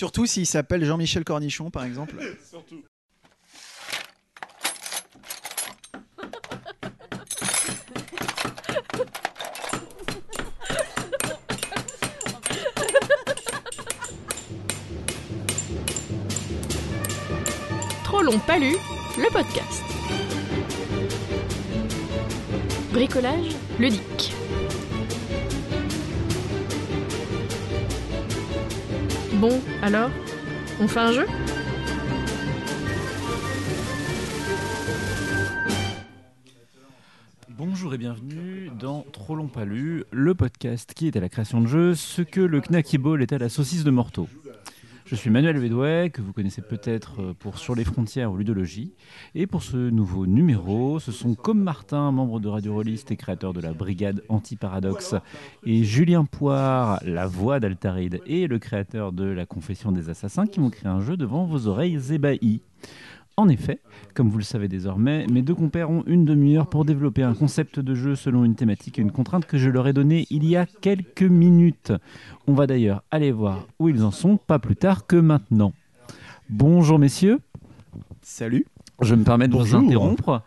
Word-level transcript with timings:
Surtout 0.00 0.24
s'il 0.24 0.46
s'appelle 0.46 0.82
Jean-Michel 0.82 1.24
Cornichon, 1.24 1.70
par 1.70 1.84
exemple. 1.84 2.16
Surtout. 2.48 2.82
Trop 18.04 18.22
long 18.22 18.38
pas 18.38 18.58
lu, 18.58 18.74
le 19.18 19.30
podcast. 19.30 19.82
Bricolage 22.94 23.54
ludique. 23.78 24.32
Bon, 29.40 29.58
alors, 29.80 30.10
on 30.82 30.86
fait 30.86 31.00
un 31.00 31.12
jeu? 31.12 31.26
Bonjour 37.48 37.94
et 37.94 37.98
bienvenue 37.98 38.70
dans 38.78 39.00
Trop 39.12 39.34
long 39.34 39.48
pas 39.48 39.64
lu, 39.64 40.04
le 40.10 40.34
podcast 40.34 40.92
qui 40.94 41.06
est 41.06 41.16
à 41.16 41.20
la 41.20 41.30
création 41.30 41.62
de 41.62 41.68
jeux, 41.68 41.94
ce 41.94 42.20
que 42.20 42.42
le 42.42 42.60
Knacky 42.60 42.98
Ball 42.98 43.22
est 43.22 43.32
à 43.32 43.38
la 43.38 43.48
saucisse 43.48 43.82
de 43.82 43.90
Morteau. 43.90 44.28
Je 45.10 45.16
suis 45.16 45.28
Manuel 45.28 45.58
Bédouet, 45.58 46.10
que 46.10 46.22
vous 46.22 46.32
connaissez 46.32 46.62
peut-être 46.62 47.20
euh, 47.20 47.34
pour 47.36 47.58
Sur 47.58 47.74
les 47.74 47.82
frontières 47.82 48.30
ou 48.30 48.36
Ludologie. 48.36 48.94
Et 49.34 49.48
pour 49.48 49.64
ce 49.64 49.76
nouveau 49.76 50.24
numéro, 50.24 51.00
ce 51.00 51.10
sont 51.10 51.34
comme 51.34 51.60
Martin, 51.60 52.12
membre 52.12 52.38
de 52.38 52.46
Radio 52.46 52.74
Rolliste 52.74 53.10
et 53.10 53.16
créateur 53.16 53.52
de 53.52 53.60
la 53.60 53.72
brigade 53.72 54.22
Anti-Paradoxe, 54.28 55.16
et 55.66 55.82
Julien 55.82 56.24
Poire, 56.24 57.00
la 57.04 57.26
voix 57.26 57.58
d'Altaride 57.58 58.20
et 58.24 58.46
le 58.46 58.60
créateur 58.60 59.10
de 59.10 59.24
la 59.24 59.46
Confession 59.46 59.90
des 59.90 60.10
Assassins, 60.10 60.46
qui 60.46 60.60
vont 60.60 60.70
créer 60.70 60.92
un 60.92 61.00
jeu 61.00 61.16
devant 61.16 61.44
vos 61.44 61.66
oreilles 61.66 62.12
ébahies. 62.12 62.62
En 63.40 63.48
effet, 63.48 63.78
comme 64.12 64.28
vous 64.28 64.36
le 64.36 64.44
savez 64.44 64.68
désormais, 64.68 65.26
mes 65.28 65.40
deux 65.40 65.54
compères 65.54 65.88
ont 65.90 66.04
une 66.06 66.26
demi-heure 66.26 66.66
pour 66.66 66.84
développer 66.84 67.22
un 67.22 67.32
concept 67.32 67.80
de 67.80 67.94
jeu 67.94 68.14
selon 68.14 68.44
une 68.44 68.54
thématique 68.54 68.98
et 68.98 69.02
une 69.02 69.12
contrainte 69.12 69.46
que 69.46 69.56
je 69.56 69.70
leur 69.70 69.88
ai 69.88 69.94
donnée 69.94 70.26
il 70.28 70.44
y 70.44 70.56
a 70.56 70.66
quelques 70.66 71.22
minutes. 71.22 71.90
On 72.46 72.52
va 72.52 72.66
d'ailleurs 72.66 73.02
aller 73.10 73.32
voir 73.32 73.66
où 73.78 73.88
ils 73.88 74.02
en 74.04 74.10
sont, 74.10 74.36
pas 74.36 74.58
plus 74.58 74.76
tard 74.76 75.06
que 75.06 75.16
maintenant. 75.16 75.72
Bonjour 76.50 76.98
messieurs, 76.98 77.38
Salut. 78.20 78.66
je 79.00 79.14
me 79.14 79.24
permets 79.24 79.48
de 79.48 79.56
vous 79.56 79.74
interrompre. 79.74 80.42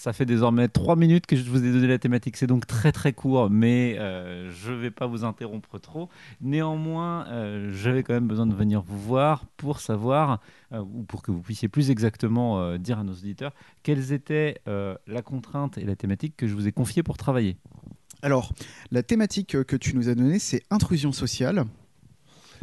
Ça 0.00 0.14
fait 0.14 0.24
désormais 0.24 0.66
trois 0.68 0.96
minutes 0.96 1.26
que 1.26 1.36
je 1.36 1.42
vous 1.42 1.62
ai 1.62 1.70
donné 1.70 1.86
la 1.86 1.98
thématique, 1.98 2.38
c'est 2.38 2.46
donc 2.46 2.66
très 2.66 2.90
très 2.90 3.12
court, 3.12 3.50
mais 3.50 3.98
euh, 3.98 4.50
je 4.50 4.72
ne 4.72 4.76
vais 4.76 4.90
pas 4.90 5.06
vous 5.06 5.24
interrompre 5.24 5.78
trop. 5.78 6.08
Néanmoins, 6.40 7.26
euh, 7.28 7.70
j'avais 7.70 8.02
quand 8.02 8.14
même 8.14 8.26
besoin 8.26 8.46
de 8.46 8.54
venir 8.54 8.80
vous 8.80 8.98
voir 8.98 9.44
pour 9.58 9.78
savoir, 9.78 10.40
euh, 10.72 10.78
ou 10.78 11.02
pour 11.02 11.20
que 11.20 11.30
vous 11.30 11.42
puissiez 11.42 11.68
plus 11.68 11.90
exactement 11.90 12.62
euh, 12.62 12.78
dire 12.78 12.98
à 12.98 13.04
nos 13.04 13.12
auditeurs, 13.12 13.52
quelles 13.82 14.12
étaient 14.12 14.62
euh, 14.68 14.96
la 15.06 15.20
contrainte 15.20 15.76
et 15.76 15.84
la 15.84 15.96
thématique 15.96 16.34
que 16.34 16.46
je 16.46 16.54
vous 16.54 16.66
ai 16.66 16.72
confiée 16.72 17.02
pour 17.02 17.18
travailler. 17.18 17.58
Alors, 18.22 18.54
la 18.92 19.02
thématique 19.02 19.62
que 19.64 19.76
tu 19.76 19.94
nous 19.94 20.08
as 20.08 20.14
donnée, 20.14 20.38
c'est 20.38 20.62
intrusion 20.70 21.12
sociale. 21.12 21.64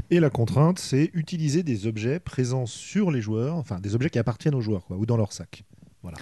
Et 0.09 0.19
la 0.19 0.31
contrainte, 0.31 0.79
c'est 0.79 1.11
utiliser 1.13 1.61
des 1.61 1.85
objets 1.85 2.19
présents 2.19 2.65
sur 2.65 3.11
les 3.11 3.21
joueurs, 3.21 3.57
enfin 3.57 3.79
des 3.79 3.93
objets 3.93 4.09
qui 4.09 4.17
appartiennent 4.17 4.55
aux 4.55 4.61
joueurs, 4.61 4.85
quoi, 4.85 4.97
ou 4.97 5.05
dans 5.05 5.17
leur 5.17 5.33
sac. 5.33 5.63
Voilà. 6.01 6.17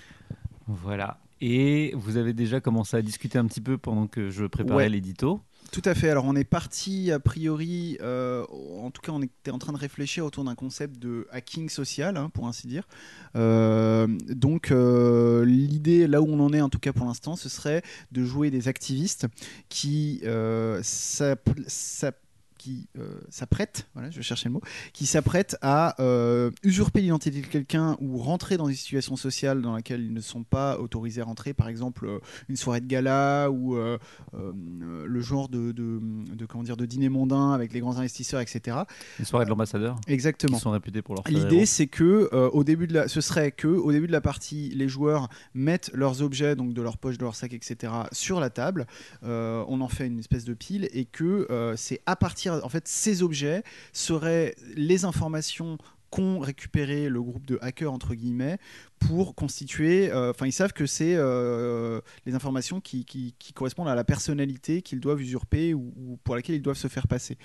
Et 1.41 1.91
vous 1.95 2.17
avez 2.17 2.33
déjà 2.33 2.61
commencé 2.61 2.95
à 2.97 3.02
discuter 3.02 3.38
un 3.38 3.45
petit 3.45 3.61
peu 3.61 3.77
pendant 3.77 4.08
que 4.08 4.30
je 4.30 4.45
préparais 4.45 4.75
Ouais. 4.85 4.89
l'édito. 4.89 5.41
Tout 5.72 5.81
à 5.83 5.95
fait. 5.95 6.09
Alors, 6.09 6.25
on 6.25 6.35
est 6.35 6.44
parti, 6.45 7.11
a 7.11 7.19
priori, 7.19 7.97
euh, 8.02 8.45
en 8.81 8.91
tout 8.91 9.02
cas, 9.02 9.11
on 9.11 9.22
était 9.22 9.52
en 9.52 9.57
train 9.57 9.73
de 9.73 9.77
réfléchir 9.77 10.23
autour 10.23 10.44
d'un 10.45 10.55
concept 10.55 10.97
de 10.99 11.27
hacking 11.31 11.69
social, 11.69 12.16
hein, 12.17 12.30
pour 12.33 12.47
ainsi 12.47 12.67
dire. 12.67 12.88
Euh, 13.35 14.07
donc, 14.30 14.72
euh, 14.72 15.44
l'idée, 15.44 16.07
là 16.07 16.22
où 16.22 16.27
on 16.30 16.39
en 16.39 16.53
est, 16.53 16.61
en 16.61 16.69
tout 16.69 16.79
cas 16.79 16.94
pour 16.94 17.05
l'instant, 17.07 17.35
ce 17.35 17.50
serait 17.50 17.81
de 18.12 18.23
jouer 18.23 18.50
des 18.51 18.68
activistes 18.68 19.28
qui 19.68 20.22
euh, 20.23 20.79
s'app- 20.84 21.50
s'app- 21.68 22.22
qui 22.65 22.87
euh, 22.97 23.19
s'apprêtent, 23.29 23.87
voilà, 23.93 24.09
je 24.09 24.23
cherchais 24.23 24.49
le 24.49 24.53
mot, 24.53 24.61
qui 24.91 25.05
s'apprêtent 25.05 25.55
à 25.61 26.01
euh, 26.01 26.49
usurper 26.63 27.01
l'identité 27.01 27.41
de 27.41 27.45
quelqu'un 27.45 27.95
ou 28.01 28.17
rentrer 28.17 28.57
dans 28.57 28.67
une 28.67 28.75
situation 28.75 29.15
sociale 29.15 29.61
dans 29.61 29.73
laquelle 29.73 30.01
ils 30.01 30.13
ne 30.13 30.19
sont 30.19 30.43
pas 30.43 30.79
autorisés 30.79 31.21
à 31.21 31.25
rentrer, 31.25 31.53
par 31.53 31.67
exemple 31.67 32.07
euh, 32.07 32.17
une 32.49 32.55
soirée 32.55 32.81
de 32.81 32.87
gala 32.87 33.51
ou 33.51 33.75
le 33.75 35.21
genre 35.21 35.47
de, 35.47 35.71
de, 35.71 35.99
de, 36.01 36.45
comment 36.47 36.63
dire, 36.63 36.75
de 36.75 36.87
dîner 36.87 37.09
mondain 37.09 37.51
avec 37.51 37.71
les 37.71 37.81
grands 37.81 37.97
investisseurs, 37.97 38.41
etc. 38.41 38.77
Les 39.19 39.25
soirées 39.25 39.45
de 39.45 39.51
l'ambassadeur, 39.51 39.97
Exactement. 40.07 40.57
sont 40.57 40.71
réputés 40.71 41.03
pour 41.03 41.13
leur 41.13 41.23
L'idée, 41.27 41.67
c'est 41.67 41.87
que 41.87 42.33
au 42.33 42.63
début 42.63 42.87
de 42.87 42.93
la, 42.95 43.07
ce 43.07 43.21
serait 43.21 43.51
que 43.51 43.67
au 43.67 43.91
début 43.91 44.07
de 44.07 44.11
la 44.11 44.21
partie, 44.21 44.69
les 44.69 44.87
joueurs 44.87 45.29
mettent 45.53 45.91
leurs 45.93 46.23
objets, 46.23 46.55
donc 46.55 46.73
de 46.73 46.81
leur 46.81 46.97
poche, 46.97 47.19
de 47.19 47.23
leur 47.23 47.35
sac, 47.35 47.53
etc., 47.53 47.93
sur 48.11 48.39
la 48.39 48.49
table. 48.49 48.87
On 49.21 49.81
en 49.81 49.87
fait 49.87 50.07
une 50.07 50.19
espèce 50.19 50.45
de 50.45 50.55
pile 50.55 50.89
et 50.93 51.05
que 51.05 51.75
c'est 51.75 52.01
à 52.07 52.15
partir, 52.15 52.54
en 52.63 52.69
fait, 52.69 52.88
ces 52.88 53.23
objets 53.23 53.63
seraient 53.93 54.55
les 54.75 55.05
informations 55.05 55.77
qu'ont 56.16 56.39
récupéré 56.39 57.09
le 57.09 57.21
groupe 57.21 57.45
de 57.45 57.57
hackers 57.61 57.91
entre 57.91 58.16
guillemets 58.16 58.57
pour 58.99 59.35
constituer. 59.35 60.11
euh, 60.11 60.29
Enfin, 60.29 60.45
ils 60.47 60.53
savent 60.53 60.71
que 60.73 60.85
c'est 60.85 61.15
euh, 61.15 61.99
les 62.25 62.35
informations 62.35 62.79
qui, 62.79 63.05
correspondent 63.53 63.89
à 63.89 63.95
la 63.95 64.03
personnalité 64.03 64.81
qu'ils 64.81 64.99
doivent 64.99 65.21
usurper 65.21 65.73
ou, 65.73 65.94
ou 65.97 66.17
pour 66.23 66.35
laquelle 66.35 66.55
ils 66.55 66.61
doivent 66.61 66.77
se 66.77 66.88
faire 66.88 67.07
passer. 67.07 67.38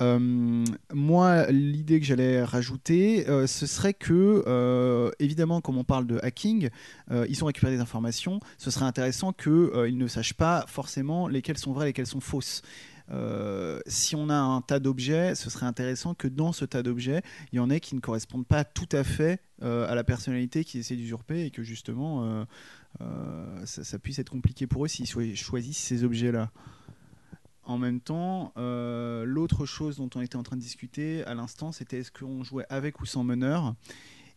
Euh, 0.00 0.64
moi, 0.92 1.50
l'idée 1.50 1.98
que 2.00 2.06
j'allais 2.06 2.42
rajouter, 2.42 3.24
ce 3.46 3.66
serait 3.66 3.94
que, 3.94 5.10
évidemment, 5.18 5.60
comme 5.60 5.78
on 5.78 5.84
parle 5.84 6.06
de 6.06 6.18
hacking, 6.22 6.68
ils 7.10 7.42
ont 7.42 7.46
récupéré 7.46 7.74
des 7.74 7.80
informations. 7.80 8.40
Ce 8.58 8.70
serait 8.70 8.84
intéressant 8.84 9.32
qu'ils 9.32 9.98
ne 9.98 10.06
sachent 10.06 10.34
pas 10.34 10.64
forcément 10.68 11.28
lesquelles 11.28 11.58
sont 11.58 11.72
vraies, 11.72 11.86
lesquelles 11.86 12.06
sont 12.06 12.20
fausses. 12.20 12.62
Euh, 13.10 13.80
si 13.86 14.16
on 14.16 14.30
a 14.30 14.36
un 14.36 14.60
tas 14.62 14.78
d'objets, 14.78 15.34
ce 15.34 15.50
serait 15.50 15.66
intéressant 15.66 16.14
que 16.14 16.28
dans 16.28 16.52
ce 16.52 16.64
tas 16.64 16.82
d'objets, 16.82 17.22
il 17.52 17.56
y 17.56 17.60
en 17.60 17.70
ait 17.70 17.80
qui 17.80 17.94
ne 17.94 18.00
correspondent 18.00 18.46
pas 18.46 18.64
tout 18.64 18.88
à 18.92 19.04
fait 19.04 19.40
euh, 19.62 19.86
à 19.90 19.94
la 19.94 20.04
personnalité 20.04 20.64
qu'ils 20.64 20.80
essaient 20.80 20.96
d'usurper 20.96 21.44
et 21.44 21.50
que 21.50 21.62
justement, 21.62 22.46
euh, 23.00 23.66
ça, 23.66 23.84
ça 23.84 23.98
puisse 23.98 24.18
être 24.18 24.30
compliqué 24.30 24.66
pour 24.66 24.84
eux 24.84 24.88
s'ils 24.88 25.06
choi- 25.06 25.34
choisissent 25.34 25.78
ces 25.78 26.04
objets-là. 26.04 26.50
En 27.66 27.78
même 27.78 28.00
temps, 28.00 28.52
l'autre 28.56 29.64
chose 29.64 29.96
dont 29.96 30.10
on 30.14 30.20
était 30.20 30.36
en 30.36 30.42
train 30.42 30.56
de 30.56 30.60
discuter 30.60 31.24
à 31.24 31.34
l'instant, 31.34 31.72
c'était 31.72 31.98
est-ce 32.00 32.12
qu'on 32.12 32.44
jouait 32.44 32.66
avec 32.68 33.00
ou 33.00 33.06
sans 33.06 33.24
meneur? 33.24 33.74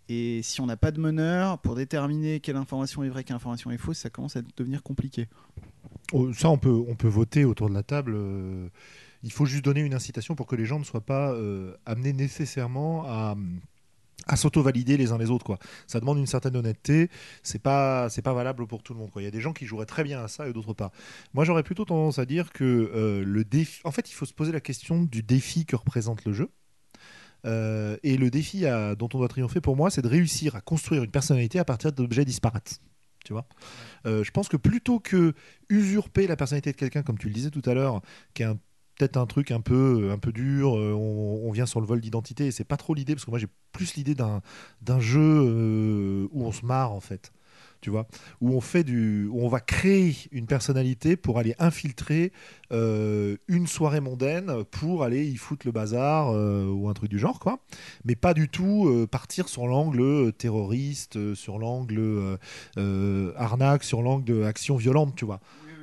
Et 0.10 0.42
si 0.42 0.62
on 0.62 0.66
n'a 0.66 0.78
pas 0.78 0.92
de 0.92 1.02
meneur, 1.02 1.60
pour 1.60 1.76
déterminer 1.76 2.40
quelle 2.40 2.56
information 2.56 3.04
est 3.04 3.10
vraie, 3.10 3.26
quelle 3.26 3.36
information 3.36 3.70
est 3.72 3.78
fausse, 3.78 3.98
ça 3.98 4.10
commence 4.10 4.38
à 4.38 4.42
devenir 4.56 4.82
compliqué. 4.82 5.28
Oh, 6.14 6.32
ça, 6.34 6.50
on 6.50 6.58
peut, 6.58 7.08
voter 7.08 7.44
autour 7.44 7.70
de 7.70 7.74
la 7.74 7.84
table. 7.84 8.14
euh, 8.16 8.70
il 9.24 9.32
faut 9.32 9.46
juste 9.46 9.66
donner 9.66 9.82
une 9.82 9.94
incitation 9.94 10.36
pour 10.36 10.48
que 10.48 10.56
les 10.56 10.66
gens 10.66 10.80
ne 10.80 10.86
soient 10.86 11.02
pas 11.02 11.32
euh, 11.34 11.76
amenés 11.86 12.14
nécessairement 12.14 13.04
à, 13.06 13.36
s'auto-valider 14.36 14.96
les 14.96 15.12
uns 15.12 15.18
les 15.18 15.30
autres. 15.30 15.58
Ça 15.86 16.00
demande 16.00 16.18
une 16.18 16.28
certaine 16.28 16.56
honnêteté. 16.56 17.10
C'est 17.44 17.62
pas, 17.62 18.08
pas 18.24 18.34
valable 18.34 18.68
pour 18.68 18.84
tout 18.84 18.94
le 18.94 19.00
monde. 19.00 19.10
Il 19.18 19.24
y 19.24 19.28
a 19.28 19.32
des 19.32 19.42
gens 19.42 19.54
qui 19.54 19.66
joueraient 19.66 19.86
très 19.86 20.04
bien 20.04 20.24
à 20.24 20.28
ça 20.28 20.48
et 20.48 20.54
d'autres 20.54 20.74
pas. 20.74 20.92
Moi, 21.34 21.44
j'aurais 21.46 21.64
plutôt 21.64 21.84
tendance 21.84 22.20
à 22.20 22.26
dire 22.26 22.54
que 22.54 22.64
euh, 22.64 23.24
le 23.26 23.44
défi. 23.44 23.82
En 23.84 23.92
fait, 23.92 24.10
il 24.10 24.14
faut 24.14 24.26
se 24.26 24.34
poser 24.34 24.52
la 24.52 24.62
question 24.62 25.04
du 25.04 25.24
défi 25.24 25.66
que 25.66 25.76
représente 25.76 26.24
le 26.26 26.34
jeu. 26.34 26.50
Et 28.04 28.18
le 28.18 28.30
défi 28.30 28.66
dont 28.98 29.08
on 29.14 29.20
doit 29.20 29.30
triompher 29.30 29.62
pour 29.62 29.78
moi, 29.78 29.90
c'est 29.90 30.02
de 30.02 30.10
réussir 30.10 30.56
à 30.58 30.62
construire 30.62 31.04
une 31.04 31.12
personnalité 31.12 31.60
à 31.60 31.66
partir 31.66 31.94
d'objets 31.94 32.26
disparates. 32.26 32.82
Tu 33.28 33.34
vois 33.34 33.46
Euh, 34.06 34.24
Je 34.24 34.32
pense 34.32 34.48
que 34.48 34.56
plutôt 34.56 35.02
que 35.02 35.34
usurper 35.68 36.28
la 36.28 36.38
personnalité 36.38 36.72
de 36.72 36.78
quelqu'un, 36.78 37.04
comme 37.04 37.18
tu 37.18 37.28
le 37.28 37.34
disais 37.34 37.50
tout 37.50 37.62
à 37.66 37.74
l'heure, 37.74 38.02
qui 38.34 38.44
est 38.44 38.48
peut-être 38.98 39.18
un 39.18 39.26
truc 39.26 39.52
un 39.52 39.60
peu, 39.60 40.12
un 40.14 40.18
peu 40.18 40.32
dur, 40.32 40.78
euh, 40.78 40.94
on, 40.94 41.52
vient 41.52 41.66
sur 41.66 41.82
le 41.82 41.86
vol 41.86 42.00
d'identité, 42.00 42.48
et 42.48 42.52
c'est 42.52 42.64
pas 42.64 42.78
trop 42.78 42.94
l'idée, 42.94 43.16
parce 43.16 43.26
que 43.26 43.30
moi 43.30 43.38
j'ai 43.38 43.50
plus 43.74 43.96
l'idée 43.96 44.16
d'un 44.16 45.00
jeu 45.02 45.20
euh, 45.20 46.28
où 46.32 46.46
on 46.46 46.54
se 46.54 46.66
marre 46.66 46.94
en 46.94 47.02
fait. 47.02 47.34
Tu 47.82 47.90
vois, 47.90 48.08
où 48.42 48.52
on 48.52 48.62
fait 48.62 48.84
du, 48.84 49.28
où 49.32 49.44
on 49.44 49.50
va 49.50 49.60
créer 49.60 50.16
une 50.32 50.48
personnalité 50.48 51.16
pour 51.16 51.40
aller 51.40 51.56
infiltrer 51.60 52.32
euh, 52.72 53.38
une 53.48 53.68
soirée 53.68 54.00
mondaine 54.00 54.64
pour 54.72 55.04
aller 55.04 55.26
y 55.26 55.38
foutre 55.38 55.66
le 55.66 55.72
bazar 55.72 56.30
euh, 56.30 56.66
ou 56.66 56.90
un 56.90 56.94
truc 56.94 57.10
du 57.10 57.20
genre 57.20 57.40
quoi, 57.40 57.60
mais 58.04 58.16
pas 58.16 58.34
du 58.34 58.50
tout 58.50 58.88
euh, 58.88 59.08
partir 59.08 59.48
sur 59.48 59.68
l'angle 59.68 60.34
terroriste, 60.34 61.36
sur 61.36 61.60
l'angle 61.60 62.38
arnaque, 63.36 63.84
sur 63.84 64.02
l'angle 64.02 64.44
action 64.44 64.76
violente, 64.76 65.16
tu 65.16 65.26
vois. 65.26 65.40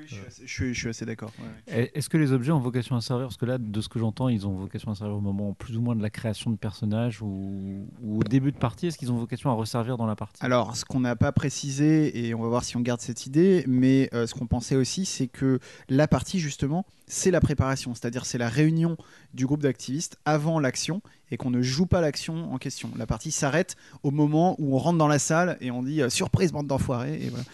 Je, 0.06 0.15
suis 0.15 0.27
assez, 0.27 0.47
je 0.47 0.53
suis- 0.53 0.75
je 0.75 0.79
suis 0.79 0.89
assez 0.89 1.05
d'accord. 1.06 1.31
ouais, 1.39 1.75
ouais. 1.77 1.85
Et- 1.95 1.99
Est-ce 1.99 2.09
que 2.09 2.17
les 2.17 2.33
objets 2.33 2.53
ont 2.53 2.61
vocation 2.61 2.97
à 2.97 3.01
servir? 3.01 3.27
Parce 3.29 3.37
que 3.37 3.47
là, 3.47 3.59
de 3.59 3.81
ce 3.81 3.89
que 3.89 3.99
j'entends, 3.99 4.29
ils 4.29 4.47
ont 4.47 4.55
vocation 4.55 4.91
à 4.91 4.95
servir 4.95 5.17
au 5.17 5.21
moment 5.21 5.53
plus 5.53 5.77
ou 5.77 5.81
moins 5.81 5.97
de 5.97 6.03
la 6.03 6.11
création 6.11 6.51
de 6.51 6.56
personnages 6.56 7.23
ou, 7.23 7.87
ou 8.03 8.21
au 8.21 8.23
début 8.25 8.53
de 8.53 8.56
partie. 8.59 8.87
Est-ce 8.89 8.99
qu'ils 8.99 9.12
ont 9.12 9.17
vocation 9.17 9.51
à 9.51 9.55
resservir 9.55 9.97
dans 9.97 10.06
la 10.06 10.17
partie? 10.17 10.45
Alors, 10.45 10.77
ce 10.77 10.85
qu'on 10.85 11.01
n'a 11.01 11.17
pas 11.17 11.33
précisé, 11.33 12.27
et 12.27 12.35
on 12.35 12.43
va 12.43 12.49
voir 12.49 12.65
si 12.65 12.77
on 12.77 12.81
garde 12.81 13.01
cette 13.01 13.27
idée, 13.27 13.65
mais 13.67 14.09
euh, 14.15 14.27
ce 14.27 14.35
qu'on 14.35 14.47
pensait 14.47 14.77
aussi, 14.77 15.05
c'est 15.06 15.29
que 15.29 15.59
la 15.89 16.09
partie, 16.09 16.39
justement, 16.41 16.85
c'est 17.07 17.31
la 17.31 17.41
préparation, 17.41 17.95
c'est-à-dire 17.95 18.25
c'est 18.25 18.39
la 18.39 18.49
réunion 18.49 18.97
du 19.35 19.45
groupe 19.47 19.62
d'activistes 19.62 20.17
avant 20.25 20.59
l'action, 20.59 21.03
et 21.31 21.37
qu'on 21.37 21.50
ne 21.50 21.62
joue 21.62 21.87
pas 21.87 22.00
l'action 22.00 22.53
en 22.53 22.59
question. 22.59 22.91
La 22.97 23.07
partie 23.07 23.31
s'arrête 23.31 23.77
au 24.03 24.11
moment 24.11 24.57
où 24.59 24.75
on 24.77 24.79
rentre 24.79 24.99
dans 24.99 25.09
la 25.09 25.19
salle 25.19 25.57
et 25.61 25.71
on 25.71 25.83
dit 25.83 26.00
euh, 26.03 26.09
surprise, 26.11 26.53
bande 26.53 26.67
d'enfoirés, 26.67 27.21
et 27.23 27.29
voilà. 27.29 27.45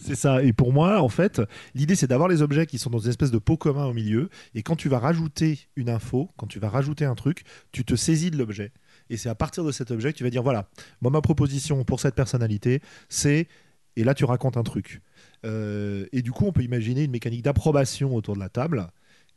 C'est 0.00 0.14
ça. 0.14 0.42
Et 0.42 0.52
pour 0.52 0.72
moi, 0.72 1.00
en 1.00 1.08
fait, 1.08 1.42
l'idée, 1.74 1.94
c'est 1.94 2.06
d'avoir 2.06 2.28
les 2.28 2.42
objets 2.42 2.66
qui 2.66 2.78
sont 2.78 2.90
dans 2.90 2.98
une 2.98 3.10
espèce 3.10 3.30
de 3.30 3.38
pot 3.38 3.56
commun 3.56 3.86
au 3.86 3.92
milieu. 3.92 4.28
Et 4.54 4.62
quand 4.62 4.76
tu 4.76 4.88
vas 4.88 4.98
rajouter 4.98 5.60
une 5.76 5.88
info, 5.88 6.30
quand 6.36 6.46
tu 6.46 6.58
vas 6.58 6.68
rajouter 6.68 7.04
un 7.04 7.14
truc, 7.14 7.44
tu 7.72 7.84
te 7.84 7.94
saisis 7.94 8.30
de 8.30 8.36
l'objet. 8.36 8.72
Et 9.10 9.16
c'est 9.16 9.28
à 9.28 9.34
partir 9.34 9.64
de 9.64 9.72
cet 9.72 9.90
objet 9.90 10.12
que 10.12 10.18
tu 10.18 10.24
vas 10.24 10.30
dire 10.30 10.42
voilà, 10.42 10.68
moi, 11.00 11.10
ma 11.10 11.20
proposition 11.20 11.84
pour 11.84 12.00
cette 12.00 12.14
personnalité, 12.14 12.80
c'est. 13.08 13.48
Et 13.96 14.04
là, 14.04 14.14
tu 14.14 14.24
racontes 14.24 14.56
un 14.56 14.62
truc. 14.62 15.02
Euh, 15.44 16.06
et 16.12 16.22
du 16.22 16.32
coup, 16.32 16.46
on 16.46 16.52
peut 16.52 16.62
imaginer 16.62 17.04
une 17.04 17.10
mécanique 17.10 17.42
d'approbation 17.42 18.14
autour 18.14 18.34
de 18.34 18.40
la 18.40 18.48
table 18.48 18.88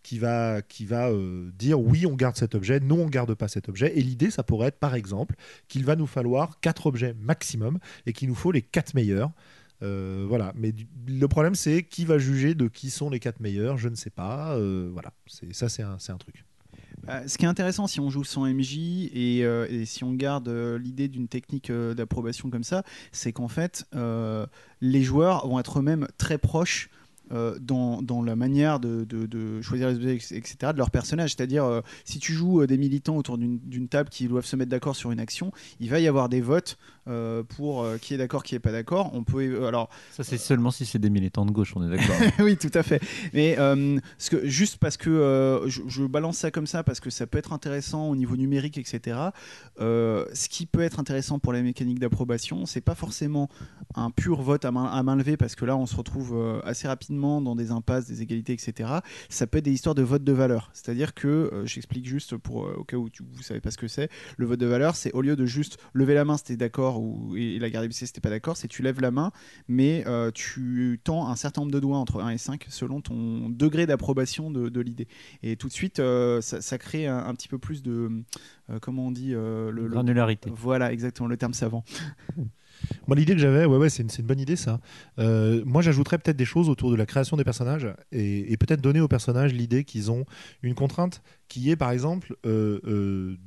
qui 0.06 0.20
va, 0.20 0.62
qui 0.62 0.86
va 0.86 1.10
euh, 1.10 1.50
dire 1.58 1.80
oui, 1.80 2.06
on 2.06 2.14
garde 2.14 2.38
cet 2.38 2.54
objet, 2.54 2.80
non, 2.80 3.02
on 3.02 3.10
garde 3.10 3.34
pas 3.34 3.48
cet 3.48 3.70
objet. 3.70 3.92
Et 3.98 4.04
l'idée, 4.04 4.30
ça 4.30 4.44
pourrait 4.44 4.68
être, 4.68 4.78
par 4.78 4.94
exemple, 4.94 5.36
qu'il 5.68 5.84
va 5.84 5.96
nous 5.96 6.06
falloir 6.06 6.60
quatre 6.60 6.86
objets 6.86 7.16
maximum 7.20 7.80
et 8.06 8.14
qu'il 8.14 8.30
nous 8.30 8.36
faut 8.36 8.52
les 8.52 8.62
quatre 8.62 8.94
meilleurs. 8.94 9.32
Euh, 9.84 10.26
voilà, 10.28 10.54
mais 10.56 10.74
le 11.08 11.28
problème 11.28 11.54
c'est 11.56 11.84
qui 11.84 12.06
va 12.06 12.18
juger 12.18 12.56
de 12.56 12.68
qui 12.68 12.90
sont 12.90 13.10
les 13.10 13.20
quatre 13.20 13.40
meilleurs, 13.42 13.78
je 13.78 13.90
ne 13.90 13.96
sais 13.96 14.10
pas. 14.10 14.56
Euh, 14.56 14.90
voilà, 14.94 15.12
c'est 15.28 15.54
ça 15.54 15.68
c'est 15.70 15.84
un, 15.84 15.98
un 16.08 16.18
truc. 16.18 16.46
Euh, 17.10 17.28
ce 17.28 17.38
qui 17.38 17.46
est 17.46 17.48
intéressant 17.48 17.86
si 17.86 18.00
on 18.00 18.10
joue 18.10 18.24
sans 18.24 18.46
MJ 18.46 18.78
et, 19.14 19.42
euh, 19.44 19.68
et 19.70 19.86
si 19.86 20.04
on 20.04 20.14
garde 20.14 20.50
l'idée 20.50 21.08
d'une 21.08 21.28
technique 21.28 21.72
d'approbation 21.72 22.50
comme 22.50 22.64
ça, 22.64 22.84
c'est 23.12 23.34
qu'en 23.34 23.50
fait, 23.50 23.86
les 24.82 25.04
joueurs 25.04 25.48
vont 25.48 25.60
être 25.60 25.80
eux-mêmes 25.80 26.08
très 26.18 26.38
proches. 26.38 26.90
dans, 27.32 28.04
dans 28.04 28.22
la 28.22 28.36
manière 28.36 28.80
de, 28.80 29.04
de- 29.04 29.62
choisir 29.62 29.90
les 29.90 29.96
objets, 29.96 30.14
etc., 30.16 30.56
de 30.74 30.78
leur 30.78 30.92
personnage. 30.92 31.32
C'est-à-dire, 31.36 31.82
si 32.06 32.20
tu 32.20 32.34
joues 32.34 32.66
des 32.68 32.78
militants 32.78 33.18
autour 33.18 33.38
d'une 33.40 33.88
table 33.88 34.10
qui 34.10 34.28
doivent 34.28 34.46
se 34.46 34.56
mettre 34.56 34.70
d'accord 34.70 34.96
sur 34.96 35.12
une 35.12 35.20
action, 35.20 35.52
il 35.80 35.90
va 35.90 36.00
y 36.00 36.08
avoir 36.08 36.30
des 36.30 36.42
votes 36.42 36.78
euh, 37.08 37.44
pour 37.44 37.84
euh, 37.84 38.00
qui 38.00 38.16
est 38.16 38.18
d'accord, 38.18 38.44
qui 38.44 38.56
est 38.56 38.60
pas 38.60 38.72
d'accord. 38.72 39.12
On 39.14 39.24
peut, 39.24 39.44
euh, 39.44 39.68
alors, 39.68 39.90
Ça, 40.12 40.24
c'est 40.24 40.40
seulement 40.40 40.72
si 40.72 40.88
c'est 40.88 40.98
des 40.98 41.12
militants 41.12 41.46
de 41.46 41.52
gauche, 41.52 41.74
on 41.76 41.88
est 41.88 41.96
d'accord. 41.96 42.16
oui, 42.40 42.58
tout 42.58 42.72
à 42.74 42.82
fait. 42.82 43.00
Mais 43.34 43.56
ce 44.18 44.30
que, 44.32 44.48
juste 44.48 44.78
parce 44.78 44.98
que 44.98 45.64
je, 45.68 45.82
je 45.88 46.04
balance 46.04 46.38
ça 46.38 46.50
comme 46.50 46.66
ça, 46.66 46.84
parce 46.84 47.00
que 47.00 47.12
ça 47.12 47.28
peut 47.28 47.38
être 47.38 47.54
intéressant 47.54 48.10
au 48.10 48.16
niveau 48.16 48.36
numérique, 48.36 48.78
etc. 48.78 49.20
ce 49.78 50.50
qui 50.50 50.66
peut 50.66 50.82
être 50.82 51.00
intéressant 51.00 51.38
pour 51.38 51.54
la 51.54 51.62
mécanique 51.62 52.00
d'approbation, 52.00 52.66
c'est 52.66 52.82
pas 52.82 52.96
forcément 52.96 53.50
un 53.94 54.10
pur 54.10 54.42
vote 54.42 54.66
à 54.66 54.72
main, 54.72 54.86
à 54.86 55.04
main 55.04 55.16
levée, 55.16 55.38
parce 55.38 55.56
que 55.56 55.66
là, 55.66 55.78
on 55.78 55.86
se 55.86 55.96
retrouve 55.96 56.62
assez 56.64 56.88
rapidement 56.88 57.40
dans 57.42 57.56
des 57.56 57.72
impasses, 57.72 58.08
des 58.08 58.22
égalités, 58.24 58.54
etc. 58.54 58.90
Ça 59.30 59.46
peut 59.46 59.60
être 59.60 59.66
des 59.66 59.74
histoires 59.74 59.96
de 59.96 60.04
vote 60.04 60.24
de 60.24 60.34
valeur. 60.34 60.72
C'est-à-dire 60.74 61.14
que, 61.14 61.64
j'explique 61.66 62.08
juste 62.08 62.36
pour, 62.38 62.68
au 62.78 62.84
cas 62.84 62.98
où 62.98 63.10
tu, 63.10 63.24
vous 63.24 63.44
savez 63.44 63.62
pas 63.62 63.72
ce 63.72 63.78
que 63.78 63.88
c'est, 63.88 64.10
le 64.38 64.46
vote 64.48 64.60
de 64.60 64.66
valeur, 64.66 64.96
c'est 64.96 65.12
au 65.14 65.22
lieu 65.22 65.36
de 65.36 65.46
juste 65.46 65.78
lever 65.94 66.16
la 66.16 66.26
main 66.26 66.38
si 66.38 66.46
t'es 66.46 66.58
d'accord 66.96 67.02
ou, 67.02 67.36
et, 67.36 67.60
la 67.60 67.70
garder 67.70 67.88
baissée 67.88 68.06
si 68.06 68.14
t'es 68.14 68.22
pas 68.22 68.30
d'accord, 68.30 68.58
c'est 68.58 68.68
tu 68.68 68.82
lèves 68.82 69.02
la 69.02 69.12
main 69.12 69.32
mais 69.68 70.04
euh, 70.08 70.32
tu 70.34 71.00
tends 71.04 71.28
un 71.28 71.36
certain 71.36 71.62
nombre 71.62 71.74
de 71.74 71.80
doigts 71.80 71.98
entre 71.98 72.22
1 72.22 72.30
et 72.30 72.38
5 72.38 72.66
selon 72.70 73.02
ton 73.02 73.50
degré 73.50 73.86
d'approbation 73.86 74.52
de, 74.52 74.70
de 74.70 74.82
l'idée. 74.82 75.08
Et 75.44 75.56
tout 75.56 75.68
de 75.68 75.74
suite, 75.74 76.00
euh, 76.00 76.42
ça, 76.42 76.62
ça 76.62 76.78
crée 76.78 77.08
un, 77.08 77.18
un 77.18 77.34
petit 77.34 77.48
peu 77.48 77.58
plus 77.58 77.84
de. 77.84 78.24
euh, 78.70 78.80
comment 78.80 79.08
on 79.08 79.12
dit 79.12 79.34
euh, 79.34 79.72
le, 79.72 79.84
le- 79.84 79.90
Granularité. 79.90 80.52
Voilà, 80.54 80.92
exactement, 80.92 81.28
le 81.28 81.38
terme 81.38 81.54
savant. 81.54 81.84
Moi 83.08 83.16
l'idée 83.16 83.34
que 83.34 83.40
j'avais, 83.40 83.66
ouais 83.66 83.78
ouais, 83.78 83.90
c'est 83.90 84.04
une, 84.04 84.26
bonne 84.26 84.40
idée 84.40 84.58
ça. 84.58 84.82
Euh, 85.18 85.64
moi 85.66 85.82
j'ajouterais 85.82 86.18
peut-être 86.18 86.36
des 86.38 86.46
choses 86.46 86.70
autour 86.70 86.92
de 86.92 86.96
la 86.96 87.06
création 87.06 87.38
des 87.38 87.46
personnages 87.46 87.88
et, 88.12 88.52
et 88.52 88.58
peut-être 88.58 88.82
donner 88.82 89.00
aux 89.00 89.08
personnages 89.08 89.54
l'idée 89.54 89.86
qu'ils 89.86 90.12
ont 90.12 90.26
une 90.62 90.76
contrainte 90.76 91.22
qui 91.48 91.70
est 91.72 91.78
par 91.78 91.92
exemple 91.92 92.36
euh, 92.46 92.82
euh, 92.86 93.38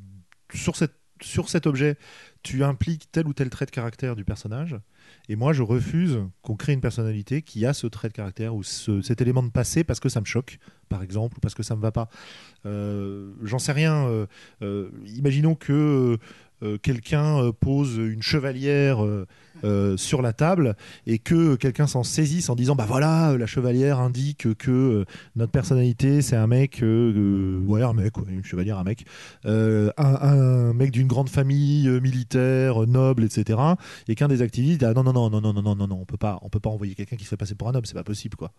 sur 0.54 0.76
cette 0.76 0.97
sur 1.22 1.48
cet 1.48 1.66
objet, 1.66 1.96
tu 2.42 2.64
impliques 2.64 3.08
tel 3.12 3.26
ou 3.26 3.32
tel 3.32 3.50
trait 3.50 3.66
de 3.66 3.70
caractère 3.70 4.14
du 4.16 4.24
personnage, 4.24 4.76
et 5.28 5.36
moi 5.36 5.52
je 5.52 5.62
refuse 5.62 6.18
qu'on 6.42 6.54
crée 6.56 6.72
une 6.72 6.80
personnalité 6.80 7.42
qui 7.42 7.64
a 7.66 7.72
ce 7.72 7.86
trait 7.86 8.08
de 8.08 8.12
caractère 8.12 8.54
ou 8.54 8.62
ce- 8.62 9.02
cet 9.02 9.20
élément 9.20 9.42
de 9.42 9.50
passé 9.50 9.84
parce 9.84 10.00
que 10.00 10.08
ça 10.08 10.20
me 10.20 10.26
choque, 10.26 10.58
par 10.88 11.02
exemple, 11.02 11.36
ou 11.38 11.40
parce 11.40 11.54
que 11.54 11.62
ça 11.62 11.76
me 11.76 11.80
va 11.82 11.92
pas. 11.92 12.08
Euh, 12.66 13.32
J'en 13.42 13.58
sais 13.58 13.72
rien. 13.72 14.06
euh, 14.06 14.26
euh, 14.62 14.90
imaginons 15.16 15.54
que 15.54 16.18
quelqu'un 16.82 17.42
euh, 17.42 17.52
pose 17.52 17.96
une 17.96 18.22
chevalière 18.22 19.04
euh, 19.04 19.26
euh, 19.64 19.96
sur 19.96 20.22
la 20.22 20.32
table 20.32 20.76
et 21.06 21.18
que 21.18 21.56
quelqu'un 21.56 21.86
s'en 21.86 22.02
saisisse 22.02 22.48
en 22.48 22.54
disant 22.54 22.76
bah 22.76 22.86
voilà 22.86 23.32
euh, 23.32 23.38
la 23.38 23.46
chevalière 23.46 23.98
indique 23.98 24.54
que 24.54 24.70
euh, 24.70 25.04
notre 25.36 25.50
personnalité 25.50 26.22
c'est 26.22 26.36
un 26.36 26.46
mec 26.46 26.82
euh, 26.82 27.12
euh, 27.16 27.66
ouais 27.66 27.82
un 27.82 27.92
mec 27.92 28.14
une 28.28 28.44
chevalière 28.44 28.78
un 28.78 28.84
mec 28.84 29.04
euh, 29.46 29.90
un, 29.96 30.72
mec 30.74 30.92
d'une 30.92 31.08
grande 31.08 31.28
famille 31.28 31.88
euh, 31.88 32.00
militaire 32.00 32.82
euh, 32.82 32.86
noble 32.86 33.24
etc 33.24 33.58
et 34.06 34.14
qu'un 34.14 34.28
des 34.28 34.42
activistes 34.42 34.80
dit 34.80 34.84
ah 34.84 34.94
non 34.94 35.02
non 35.02 35.12
non 35.12 35.28
non 35.28 35.40
non 35.40 35.52
non 35.52 35.74
non 35.74 35.86
non 35.86 35.98
on 36.00 36.04
peut 36.04 36.16
pas 36.16 36.38
on 36.42 36.48
peut 36.48 36.60
pas 36.60 36.70
envoyer 36.70 36.94
quelqu'un 36.94 37.16
qui 37.16 37.24
se 37.24 37.30
fait 37.30 37.36
passer 37.36 37.54
pour 37.54 37.68
un 37.68 37.72
noble 37.72 37.86
c'est 37.86 37.94
pas 37.94 38.04
possible 38.04 38.36
quoi 38.36 38.52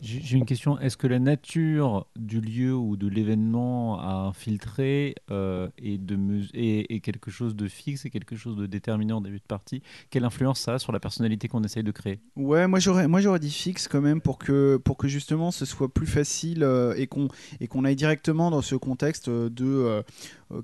J'ai 0.00 0.36
une 0.36 0.44
question. 0.44 0.78
Est-ce 0.78 0.96
que 0.98 1.06
la 1.06 1.18
nature 1.18 2.06
du 2.16 2.40
lieu 2.40 2.74
ou 2.74 2.96
de 2.96 3.08
l'événement 3.08 3.98
à 4.00 4.26
infiltrer 4.28 5.14
euh, 5.30 5.68
est, 5.78 5.96
de 5.98 6.18
est- 6.52 7.00
quelque 7.00 7.30
chose 7.30 7.56
de 7.56 7.68
fixe 7.68 8.04
et 8.04 8.10
quelque 8.10 8.36
chose 8.36 8.56
de 8.56 8.66
déterminant 8.66 9.18
en 9.18 9.20
début 9.22 9.38
de 9.38 9.44
partie? 9.44 9.82
Quelle 10.10 10.24
influence 10.24 10.60
ça 10.60 10.74
a 10.74 10.78
sur 10.78 10.92
la 10.92 11.00
personnalité 11.00 11.48
qu'on 11.48 11.64
essaye 11.64 11.84
de 11.84 11.90
créer? 11.90 12.20
Ouais, 12.36 12.66
moi 12.66 12.80
j'aurais, 12.80 13.06
moi 13.06 13.20
j'aurais 13.20 13.38
dit 13.38 13.50
fixe 13.50 13.86
quand 13.86 14.00
même 14.00 14.20
pour 14.20 14.38
que, 14.38 14.76
pour 14.76 14.96
que 14.96 15.06
justement 15.06 15.52
ce 15.52 15.64
soit 15.64 15.88
plus 15.92 16.06
facile 16.08 16.64
euh, 16.64 16.94
et 16.96 17.06
qu'on, 17.06 17.28
et 17.60 17.68
qu'on 17.68 17.84
aille 17.84 17.94
directement 17.94 18.50
dans 18.50 18.60
ce 18.60 18.74
contexte 18.74 19.28
euh, 19.28 19.48
de, 19.48 19.64
euh, 19.64 20.02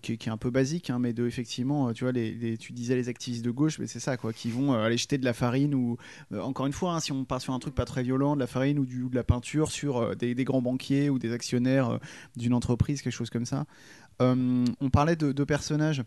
qui, 0.03 0.19
qui 0.19 0.29
est 0.29 0.33
un 0.33 0.37
peu 0.37 0.51
basique, 0.51 0.91
hein, 0.91 0.99
mais 0.99 1.13
de 1.13 1.27
effectivement, 1.27 1.89
euh, 1.89 1.93
tu 1.93 2.05
vois, 2.05 2.13
les, 2.13 2.57
tu 2.59 2.73
disais 2.73 2.97
les 2.97 3.09
activistes 3.09 3.45
de 3.45 3.51
gauche, 3.51 3.79
mais 3.79 3.87
c'est 3.87 4.01
ça 4.01 4.17
quoi, 4.17 4.33
qui 4.33 4.51
vont 4.51 4.75
euh, 4.75 4.85
aller 4.85 4.97
jeter 4.97 5.19
de 5.19 5.25
la 5.25 5.33
farine 5.33 5.75
ou, 5.75 5.97
euh, 6.33 6.41
encore 6.41 6.67
une 6.67 6.73
fois, 6.73 6.95
hein, 6.95 7.01
si 7.01 7.13
on 7.13 7.25
part 7.25 7.41
sur 7.41 7.55
un 7.55 7.59
truc 7.59 7.75
pas 7.75 7.85
très 7.85 8.03
violent, 8.03 8.35
de 8.35 8.41
la 8.41 8.47
farine 8.47 8.79
ou 8.79 8.85
de 8.85 9.15
la 9.15 9.25
peinture 9.25 9.71
sur 9.71 9.99
euh, 9.99 10.15
des, 10.15 10.35
grands 10.45 10.63
banquiers 10.63 11.11
ou 11.11 11.19
des 11.19 11.33
actionnaires 11.33 11.91
euh, 11.91 11.99
d'une 12.37 12.55
entreprise, 12.55 13.03
quelque 13.03 13.13
chose 13.13 13.31
comme 13.31 13.47
ça. 13.47 13.65
Euh, 14.21 14.65
on 14.81 14.91
parlait 14.91 15.17
de, 15.17 15.33
de 15.33 15.45
personnages. 15.45 16.03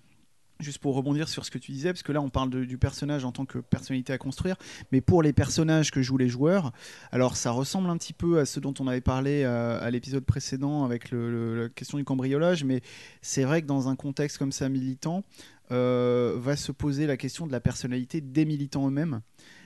Juste 0.59 0.77
pour 0.77 0.95
rebondir 0.95 1.27
sur 1.27 1.45
ce 1.45 1.51
que 1.51 1.57
tu 1.57 1.71
disais, 1.71 1.91
parce 1.91 2.03
que 2.03 2.11
là 2.11 2.21
on 2.21 2.29
parle 2.29 2.65
du 2.65 2.77
personnage 2.77 3.25
en 3.25 3.31
tant 3.31 3.45
que 3.45 3.57
personnalité 3.57 4.13
à 4.13 4.17
construire, 4.17 4.55
mais 4.91 5.01
pour 5.01 5.23
les 5.23 5.33
personnages 5.33 5.91
que 5.91 6.01
jouent 6.01 6.17
les 6.17 6.29
joueurs, 6.29 6.71
alors 7.11 7.35
ça 7.35 7.51
ressemble 7.51 7.89
un 7.89 7.97
petit 7.97 8.13
peu 8.13 8.39
à 8.39 8.45
ce 8.45 8.59
dont 8.59 8.73
on 8.79 8.88
avait 8.88 9.01
parlé 9.01 9.44
euh, 9.44 9.81
à 9.81 9.89
l'épisode 9.89 10.23
précédent 10.23 10.85
avec 10.85 11.11
la 11.11 11.69
question 11.69 11.97
du 11.97 12.03
cambriolage, 12.03 12.63
mais 12.63 12.81
c'est 13.21 13.44
vrai 13.44 13.61
que 13.61 13.67
dans 13.67 13.89
un 13.89 13.95
contexte 13.95 14.38
comme 14.38 14.51
ça 14.51 14.69
militant, 14.69 15.23
euh, 15.71 16.36
va 16.38 16.55
se 16.55 16.72
poser 16.72 17.07
la 17.07 17.17
question 17.17 17.48
de 17.48 17.51
la 17.51 17.60
personnalité 17.60 18.22
des 18.22 18.45
militants 18.45 18.88
eux-mêmes 18.88 19.22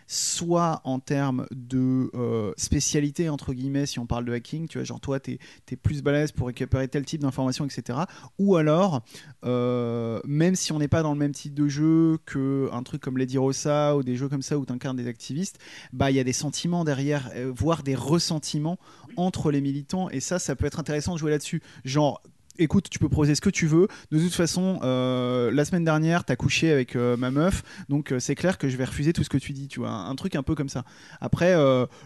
soit 0.08 0.82
en 0.84 1.00
termes 1.00 1.46
de 1.52 2.10
euh, 2.14 2.54
spécialité 2.58 3.30
entre 3.30 3.54
guillemets 3.54 3.86
si 3.86 4.00
on 4.00 4.06
parle 4.06 4.26
de 4.26 4.34
hacking 4.34 4.68
tu 4.68 4.78
vois 4.78 4.86
genre 4.86 5.00
toi 5.00 5.20
t'es 5.20 5.40
es 5.72 5.76
plus 5.76 6.02
balèze 6.02 6.32
pour 6.32 6.48
récupérer 6.48 6.88
tel 6.88 7.06
type 7.06 7.22
d'informations 7.22 7.66
etc 7.66 8.00
ou 8.40 8.56
alors 8.56 9.04
euh, 9.46 10.20
même 10.26 10.56
si 10.56 10.72
on 10.72 10.80
n'est 10.80 10.88
pas 10.88 11.04
dans 11.04 11.14
le 11.14 11.20
même 11.20 11.34
type 11.34 11.54
de 11.54 11.68
jeu 11.68 12.18
que 12.26 12.70
un 12.72 12.84
truc 12.84 13.02
comme 13.02 13.18
Lady 13.18 13.38
Rosa 13.38 13.96
ou 13.96 14.04
des 14.04 14.16
jeux 14.16 14.30
comme 14.30 14.42
ça 14.42 14.58
où 14.58 14.66
tu 14.66 14.74
incarnes 14.74 14.98
des 14.98 15.08
activistes 15.08 15.60
bah 15.94 16.10
il 16.12 16.16
y 16.16 16.20
a 16.20 16.24
des 16.24 16.34
sentiments 16.34 16.84
derrière 16.84 17.30
euh, 17.36 17.52
voire 17.54 17.84
des 17.84 17.96
ressentiments 17.96 18.78
entre 19.16 19.52
les 19.52 19.62
militants. 19.62 20.10
Et 20.10 20.20
ça 20.20 20.40
ça 20.40 20.56
peut 20.56 20.66
être 20.66 20.80
intéressant 20.80 21.14
de 21.14 21.20
jouer 21.20 21.32
là-dessus. 21.32 21.62
Genre 21.86 22.22
Écoute, 22.60 22.90
tu 22.90 23.00
peux 23.00 23.08
proposer 23.08 23.36
ce 23.36 23.42
que 23.42 23.50
tu 23.50 23.68
veux. 23.68 23.88
De 24.12 24.20
toute 24.20 24.34
façon, 24.34 24.80
euh, 24.84 25.52
la 25.52 25.66
semaine 25.66 25.84
dernière, 25.84 26.24
t'as 26.24 26.36
couché 26.36 26.72
avec 26.72 26.96
euh, 26.96 27.16
ma 27.16 27.30
meuf, 27.30 27.64
donc 27.90 28.12
euh, 28.12 28.20
c'est 28.20 28.36
clair 28.36 28.58
que 28.58 28.68
je 28.68 28.78
vais 28.78 28.86
refuser 28.86 29.14
tout 29.14 29.24
ce 29.24 29.30
que 29.30 29.38
tu 29.38 29.54
dis. 29.54 29.68
Tu 29.68 29.80
vois, 29.80 29.92
un, 29.92 30.16
truc 30.16 30.36
un 30.36 30.44
peu 30.44 30.56
comme 30.56 30.70
ça. 30.70 30.84
Après, 31.22 31.56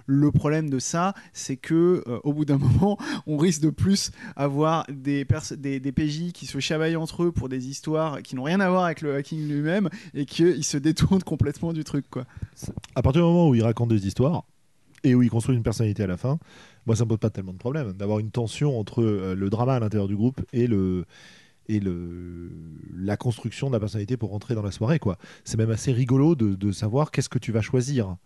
le 0.06 0.32
problème 0.32 0.70
de 0.70 0.80
ça, 0.80 1.14
c'est 1.34 1.58
que 1.58 2.04
au 2.24 2.34
bout 2.34 2.46
d'un 2.46 2.58
moment, 2.60 2.98
on 3.28 3.38
risque 3.38 3.62
de 3.62 3.70
plus 3.70 4.12
avoir 4.36 4.86
des, 4.90 5.26
des, 5.58 5.92
PJ 5.92 6.32
qui 6.34 6.46
se 6.46 6.60
chamaillent 6.60 6.96
entre 6.96 7.24
eux 7.24 7.32
pour 7.32 7.50
des 7.50 7.68
histoires 7.68 8.22
qui 8.22 8.36
n'ont 8.36 8.44
rien 8.44 8.60
à 8.60 8.70
voir 8.70 8.86
avec 8.86 9.02
le 9.02 9.16
hacking 9.16 9.48
lui-même 9.48 9.90
et 10.14 10.26
qu'ils 10.26 10.66
se 10.66 10.78
détournent 10.78 11.24
complètement 11.24 11.74
du 11.74 11.84
truc, 11.84 12.06
quoi. 12.10 12.26
à 12.96 13.02
partir 13.02 13.22
du 13.22 13.28
moment 13.28 13.50
où 13.50 13.56
il 13.56 13.64
raconte 13.64 13.90
des 13.90 14.08
histoires 14.08 14.44
et 15.04 15.16
où 15.16 15.24
il 15.24 15.30
construit 15.30 15.56
une 15.56 15.64
personnalité 15.64 16.04
à 16.04 16.08
la 16.08 16.18
fin, 16.18 16.38
moi 16.86 16.96
ça 16.96 17.06
me 17.06 17.10
pose 17.10 17.20
pas 17.20 17.30
tellement 17.30 17.54
de 17.54 17.58
problème 17.58 17.94
d'avoir 17.94 18.20
une 18.20 18.32
tension 18.32 18.80
entre 18.80 19.02
euh, 19.04 19.36
le 19.36 19.50
drama 19.50 19.76
à 19.76 19.80
l'intérieur 19.80 20.08
du 20.08 20.16
groupe 20.16 20.42
et 20.54 20.68
le 20.68 21.06
et 21.68 21.80
le 21.80 22.52
la 22.96 23.18
construction 23.18 23.68
de 23.68 23.74
la 23.74 23.80
personnalité 23.80 24.18
pour 24.18 24.30
rentrer 24.32 24.56
dans 24.56 24.64
la 24.64 24.72
soirée 24.72 25.00
quoi. 25.00 25.18
C'est 25.44 25.58
même 25.58 25.72
assez 25.72 25.92
rigolo 25.92 26.36
de, 26.36 26.72
savoir 26.72 27.12
qu'est-ce 27.12 27.30
que 27.30 27.40
tu 27.40 27.52
vas 27.52 27.62
choisir. 27.62 28.18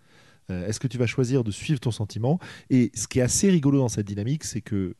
Euh, 0.51 0.67
Est-ce 0.67 0.79
que 0.79 0.87
tu 0.87 0.97
vas 0.97 1.07
choisir 1.07 1.43
de 1.43 1.51
suivre 1.51 1.79
ton 1.79 1.91
sentiment? 1.91 2.39
Et 2.69 2.91
ce 2.93 3.07
qui 3.07 3.19
est 3.19 3.23
assez 3.23 3.49
rigolo 3.49 3.79
dans 3.79 3.89
cette 3.89 4.05
dynamique, 4.05 4.43
c'est 4.43 4.61
que 4.61 4.95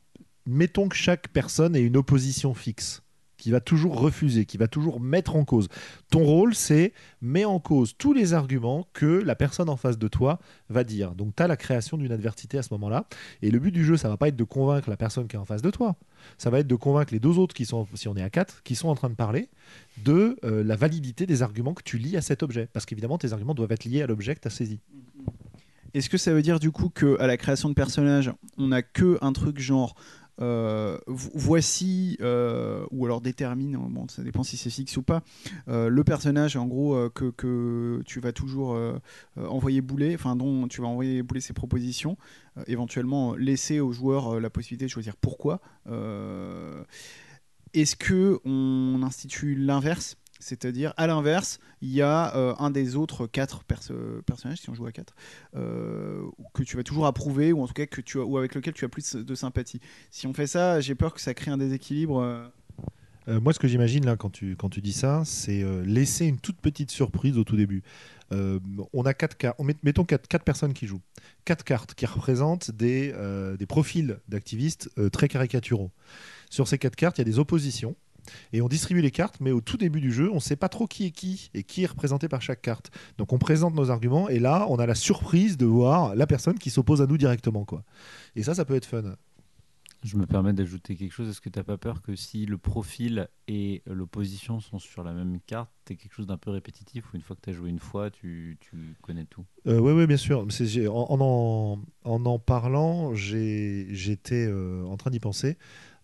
mettons 0.46 0.90
que 0.90 0.96
chaque 0.96 1.30
personne 1.30 1.76
ait 1.76 1.82
une 1.82 1.98
opposition 1.98 2.54
fixe 2.54 3.04
qui 3.46 3.52
va 3.52 3.60
toujours 3.60 4.00
refuser, 4.00 4.46
qui 4.46 4.58
va 4.58 4.68
toujours 4.68 5.00
mettre 5.00 5.36
en 5.36 5.46
cause. 5.46 5.68
Ton 6.10 6.24
rôle, 6.24 6.56
c'est 6.56 6.94
mets 7.22 7.46
en 7.46 7.60
cause 7.60 7.94
tous 7.96 8.12
les 8.12 8.34
arguments 8.34 8.88
que 8.94 9.06
la 9.06 9.36
personne 9.36 9.70
en 9.70 9.78
face 9.78 10.00
de 10.00 10.08
toi 10.08 10.40
va 10.68 10.84
dire. 10.84 11.14
Donc 11.14 11.36
tu 11.36 11.44
as 11.44 11.48
la 11.48 11.56
création 11.56 11.96
d'une 11.96 12.12
adversité 12.12 12.58
à 12.58 12.64
ce 12.64 12.70
moment-là. 12.74 13.06
Et 13.44 13.52
le 13.52 13.60
but 13.60 13.70
du 13.70 13.86
jeu, 13.86 13.98
ça 13.98 14.10
va 14.10 14.18
pas 14.18 14.30
être 14.30 14.36
de 14.36 14.44
convaincre 14.44 14.90
la 14.90 14.98
personne 14.98 15.28
qui 15.28 15.36
est 15.36 15.40
en 15.40 15.46
face 15.46 15.62
de 15.62 15.70
toi. 15.70 15.96
Ça 16.40 16.50
va 16.50 16.58
être 16.58 16.66
de 16.66 16.74
convaincre 16.74 17.14
les 17.14 17.20
deux 17.20 17.38
autres 17.38 17.54
qui 17.54 17.66
sont, 17.66 17.86
si 17.94 18.08
on 18.08 18.16
est 18.16 18.24
à 18.24 18.32
quatre, 18.32 18.64
qui 18.64 18.74
sont 18.74 18.88
en 18.88 18.96
train 18.96 19.12
de 19.12 19.16
parler 19.16 19.50
de 20.04 20.40
euh, 20.44 20.64
la 20.64 20.76
validité 20.76 21.28
des 21.28 21.44
arguments 21.44 21.76
que 21.76 21.84
tu 21.84 22.00
lis 22.00 22.18
à 22.18 22.22
cet 22.22 22.42
objet. 22.42 22.68
Parce 22.74 22.88
qu'évidemment, 22.88 23.20
tes 23.20 23.32
arguments 23.32 23.54
doivent 23.54 23.74
être 23.74 23.86
liés 23.86 24.02
à 24.02 24.08
l'objet 24.08 24.34
que 24.34 24.42
tu 24.42 24.48
as 24.48 24.52
saisi. 24.52 24.80
Est-ce 25.94 26.10
que 26.10 26.18
ça 26.18 26.34
veut 26.34 26.42
dire 26.42 26.60
du 26.60 26.72
coup 26.72 26.90
que 26.90 27.16
à 27.22 27.28
la 27.28 27.38
création 27.38 27.70
de 27.70 27.76
personnages, 27.76 28.32
on 28.58 28.70
n'a 28.70 28.82
que 28.82 29.20
un 29.22 29.34
truc 29.34 29.60
genre 29.60 29.96
euh, 30.42 30.98
vo- 31.08 31.32
voici 31.34 32.18
euh, 32.22 32.86
ou 32.92 33.06
alors 33.06 33.22
détermine, 33.22 33.78
bon 33.78 34.08
ça 34.08 34.24
dépend 34.24 34.44
si 34.44 34.58
c'est 34.58 34.70
fixe 34.70 34.98
ou 34.98 35.02
pas, 35.04 35.24
euh, 35.68 35.88
le 35.88 36.04
personnage 36.04 36.56
en 36.56 36.66
gros 36.66 37.10
que, 37.10 38.02
tu 38.06 38.20
vas 38.20 38.32
toujours 38.32 38.78
envoyer 39.38 39.82
bouler, 39.82 40.16
enfin 40.16 40.36
dont 40.36 40.68
tu 40.68 40.82
vas 40.82 40.88
envoyer 40.88 41.24
bouler 41.24 41.42
ses 41.42 41.54
propositions, 41.54 42.18
éventuellement 42.68 43.36
laisser 43.36 43.80
au 43.80 43.92
joueur 43.92 44.36
euh, 44.36 44.40
la 44.40 44.50
possibilité 44.50 44.86
de 44.86 44.92
choisir 44.92 45.16
pourquoi. 45.16 45.60
Est-ce 47.74 47.96
que 47.96 48.40
on 48.46 49.02
institue 49.04 49.56
l'inverse 49.56 50.18
c'est-à-dire, 50.40 50.94
à 50.98 51.08
l'inverse, 51.08 51.60
il 51.82 51.92
y 51.92 52.02
a 52.02 52.36
euh, 52.36 52.54
un 52.60 52.70
des 52.70 52.96
autres 52.96 53.28
quatre 53.28 53.64
perso- 53.64 54.22
personnages, 54.26 54.60
si 54.60 54.70
on 54.70 54.74
joue 54.74 54.86
à 54.86 54.92
quatre, 54.92 55.16
euh, 55.56 56.24
que 56.54 56.64
tu 56.64 56.78
vas 56.78 56.84
toujours 56.84 57.06
approuver, 57.06 57.54
ou 57.54 57.62
en 57.62 57.68
tout 57.68 57.74
cas 57.74 57.86
que 57.86 58.02
tu 58.02 58.20
as, 58.20 58.24
ou 58.24 58.38
avec 58.38 58.54
lequel 58.56 58.74
tu 58.74 58.86
as 58.86 58.90
plus 58.90 59.16
de 59.16 59.36
sympathie. 59.36 59.80
Si 60.12 60.28
on 60.28 60.34
fait 60.34 60.48
ça, 60.48 60.82
j'ai 60.82 60.96
peur 60.96 61.14
que 61.14 61.22
ça 61.22 61.34
crée 61.34 61.52
un 61.52 61.58
déséquilibre. 61.58 62.20
euh. 62.20 62.48
Moi, 63.28 63.54
ce 63.54 63.60
que 63.60 63.68
j'imagine 63.68 64.06
là 64.06 64.18
quand 64.18 64.30
tu, 64.30 64.56
quand 64.56 64.70
tu 64.70 64.82
dis 64.82 64.94
ça, 64.94 65.24
c'est 65.26 65.64
laisser 65.84 66.28
une 66.28 66.38
toute 66.38 66.58
petite 66.58 66.92
surprise 66.92 67.40
au 67.40 67.44
tout 67.44 67.56
début. 67.56 67.82
On 68.30 69.04
a 69.04 69.16
quatre 69.16 69.36
cartes, 69.36 69.56
on 69.58 69.64
met- 69.64 69.76
mettons 69.82 70.06
quatre, 70.06 70.28
quatre 70.28 70.44
personnes 70.44 70.74
qui 70.74 70.86
jouent, 70.86 71.02
quatre 71.44 71.64
cartes 71.64 71.96
qui 71.96 72.06
représentent 72.06 72.70
des, 72.70 73.16
des 73.58 73.66
profils 73.66 74.20
d'activistes 74.28 74.92
très 75.12 75.28
caricaturaux. 75.28 75.90
Sur 76.52 76.68
ces 76.68 76.78
quatre 76.78 76.96
cartes, 76.96 77.18
il 77.18 77.22
y 77.22 77.24
a 77.24 77.26
des 77.26 77.40
oppositions. 77.40 77.96
Et 78.54 78.62
on 78.62 78.68
distribue 78.68 79.02
les 79.02 79.12
cartes, 79.12 79.38
mais 79.40 79.52
au 79.52 79.62
tout 79.62 79.78
début 79.78 80.02
du 80.02 80.12
jeu, 80.12 80.30
on 80.32 80.36
ne 80.36 80.40
sait 80.40 80.56
pas 80.56 80.70
trop 80.70 80.88
qui 80.88 81.06
est 81.06 81.12
qui 81.12 81.50
et 81.54 81.64
qui 81.64 81.84
est 81.84 81.88
représenté 81.88 82.28
par 82.28 82.42
chaque 82.42 82.62
carte. 82.62 82.92
Donc 83.18 83.34
on 83.34 83.38
présente 83.38 83.76
nos 83.76 83.92
arguments 83.92 84.30
et 84.30 84.40
là, 84.40 84.66
on 84.70 84.78
a 84.78 84.86
la 84.86 84.96
surprise 84.96 85.58
de 85.58 85.66
voir 85.66 86.16
la 86.16 86.28
personne 86.28 86.58
qui 86.60 86.70
s'oppose 86.70 87.02
à 87.02 87.08
nous 87.08 87.18
directement. 87.18 87.66
Quoi. 87.66 87.84
Et 88.36 88.44
ça, 88.44 88.54
ça 88.54 88.66
peut 88.66 88.76
être 88.76 88.86
fun. 88.86 89.16
Je 90.04 90.18
me 90.18 90.28
permets 90.28 90.54
d'ajouter 90.54 90.96
quelque 90.96 91.14
chose. 91.14 91.28
Est-ce 91.30 91.42
que 91.42 91.50
tu 91.50 91.58
n'as 91.58 91.64
pas 91.64 91.80
peur 91.80 92.04
que 92.04 92.16
si 92.16 92.46
le 92.46 92.60
profil 92.60 93.28
et 93.48 93.82
l'opposition 93.88 94.60
sont 94.60 94.78
sur 94.78 95.04
la 95.04 95.14
même 95.14 95.40
carte, 95.48 95.72
tu 95.84 95.96
quelque 95.96 96.14
chose 96.14 96.28
d'un 96.28 96.38
peu 96.38 96.52
répétitif 96.52 97.12
ou 97.12 97.16
une 97.16 97.24
fois 97.24 97.36
que 97.36 97.42
tu 97.42 97.50
as 97.50 97.54
joué 97.54 97.72
une 97.72 97.80
fois, 97.80 98.12
tu, 98.12 98.58
tu 98.60 98.96
connais 99.02 99.26
tout? 99.26 99.46
Oui, 99.66 99.74
oui, 99.74 100.04
Euh, 100.04 100.06
bien 100.06 100.18
sûr. 100.18 100.46
En 100.92 101.08
en, 101.20 101.80
en, 102.04 102.26
en 102.26 102.40
parlant, 102.40 103.16
j'étais 103.16 104.46
euh, 104.48 104.84
en 104.86 104.96
train 104.96 105.10
d'y 105.10 105.20
penser. 105.20 105.58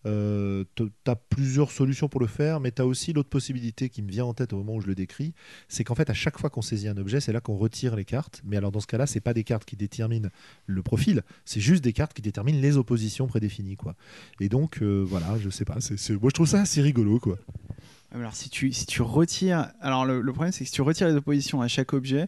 Euh, 0.05 0.63
tu 0.75 0.89
as 1.05 1.15
plusieurs 1.15 1.71
solutions 1.71 2.09
pour 2.09 2.19
le 2.21 2.27
faire, 2.27 2.59
mais 2.59 2.71
tu 2.71 2.81
as 2.81 2.85
aussi 2.85 3.13
l'autre 3.13 3.29
possibilité 3.29 3.89
qui 3.89 4.01
me 4.01 4.09
vient 4.09 4.25
en 4.25 4.33
tête 4.33 4.53
au 4.53 4.57
moment 4.57 4.75
où 4.75 4.81
je 4.81 4.87
le 4.87 4.95
décris, 4.95 5.33
c'est 5.67 5.83
qu'en 5.83 5.95
fait, 5.95 6.09
à 6.09 6.13
chaque 6.13 6.39
fois 6.39 6.49
qu'on 6.49 6.61
saisit 6.61 6.87
un 6.87 6.97
objet, 6.97 7.19
c'est 7.19 7.33
là 7.33 7.41
qu'on 7.41 7.55
retire 7.55 7.95
les 7.95 8.05
cartes. 8.05 8.41
Mais 8.43 8.57
alors, 8.57 8.71
dans 8.71 8.79
ce 8.79 8.87
cas-là, 8.87 9.05
c'est 9.05 9.19
pas 9.19 9.33
des 9.33 9.43
cartes 9.43 9.65
qui 9.65 9.75
déterminent 9.75 10.29
le 10.65 10.81
profil, 10.81 11.23
c'est 11.45 11.61
juste 11.61 11.83
des 11.83 11.93
cartes 11.93 12.13
qui 12.13 12.21
déterminent 12.21 12.59
les 12.59 12.77
oppositions 12.77 13.27
prédéfinies. 13.27 13.75
Quoi. 13.75 13.95
Et 14.39 14.49
donc, 14.49 14.81
euh, 14.81 15.03
voilà, 15.07 15.37
je 15.39 15.49
sais 15.49 15.65
pas. 15.65 15.79
c'est 15.81 16.09
Moi, 16.11 16.29
je 16.29 16.33
trouve 16.33 16.47
ça 16.47 16.61
assez 16.61 16.81
rigolo. 16.81 17.19
Quoi. 17.19 17.37
Alors 18.13 18.33
si 18.35 18.49
tu, 18.49 18.71
si 18.73 18.85
tu 18.85 19.01
retires... 19.01 19.71
Alors 19.79 20.05
le, 20.05 20.19
le 20.21 20.33
problème 20.33 20.51
c'est 20.51 20.65
que 20.65 20.69
si 20.69 20.73
tu 20.73 20.81
retires 20.81 21.07
les 21.07 21.15
oppositions 21.15 21.61
à 21.61 21.67
chaque 21.69 21.93
objet, 21.93 22.25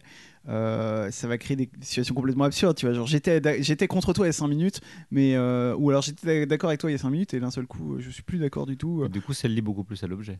euh, 0.48 1.10
ça 1.10 1.28
va 1.28 1.36
créer 1.36 1.56
des 1.56 1.68
situations 1.82 2.14
complètement 2.14 2.44
absurdes. 2.44 2.76
Tu 2.76 2.86
vois, 2.86 2.94
genre 2.94 3.06
j'étais 3.06 3.40
j'étais 3.62 3.86
contre 3.86 4.12
toi 4.14 4.24
il 4.24 4.28
y 4.28 4.30
a 4.30 4.32
5 4.32 4.48
minutes, 4.48 4.80
mais 5.10 5.34
euh, 5.36 5.74
ou 5.76 5.90
alors 5.90 6.00
j'étais 6.02 6.46
d'accord 6.46 6.70
avec 6.70 6.80
toi 6.80 6.90
il 6.90 6.94
y 6.94 6.96
a 6.96 6.98
5 6.98 7.10
minutes 7.10 7.34
et 7.34 7.40
d'un 7.40 7.50
seul 7.50 7.66
coup 7.66 7.96
je 7.98 8.08
suis 8.08 8.22
plus 8.22 8.38
d'accord 8.38 8.64
du 8.66 8.76
tout. 8.78 9.04
Et 9.04 9.08
Du 9.10 9.20
coup, 9.20 9.34
ça 9.34 9.46
le 9.46 9.54
lie 9.54 9.60
beaucoup 9.60 9.84
plus 9.84 10.02
à 10.02 10.06
l'objet. 10.06 10.38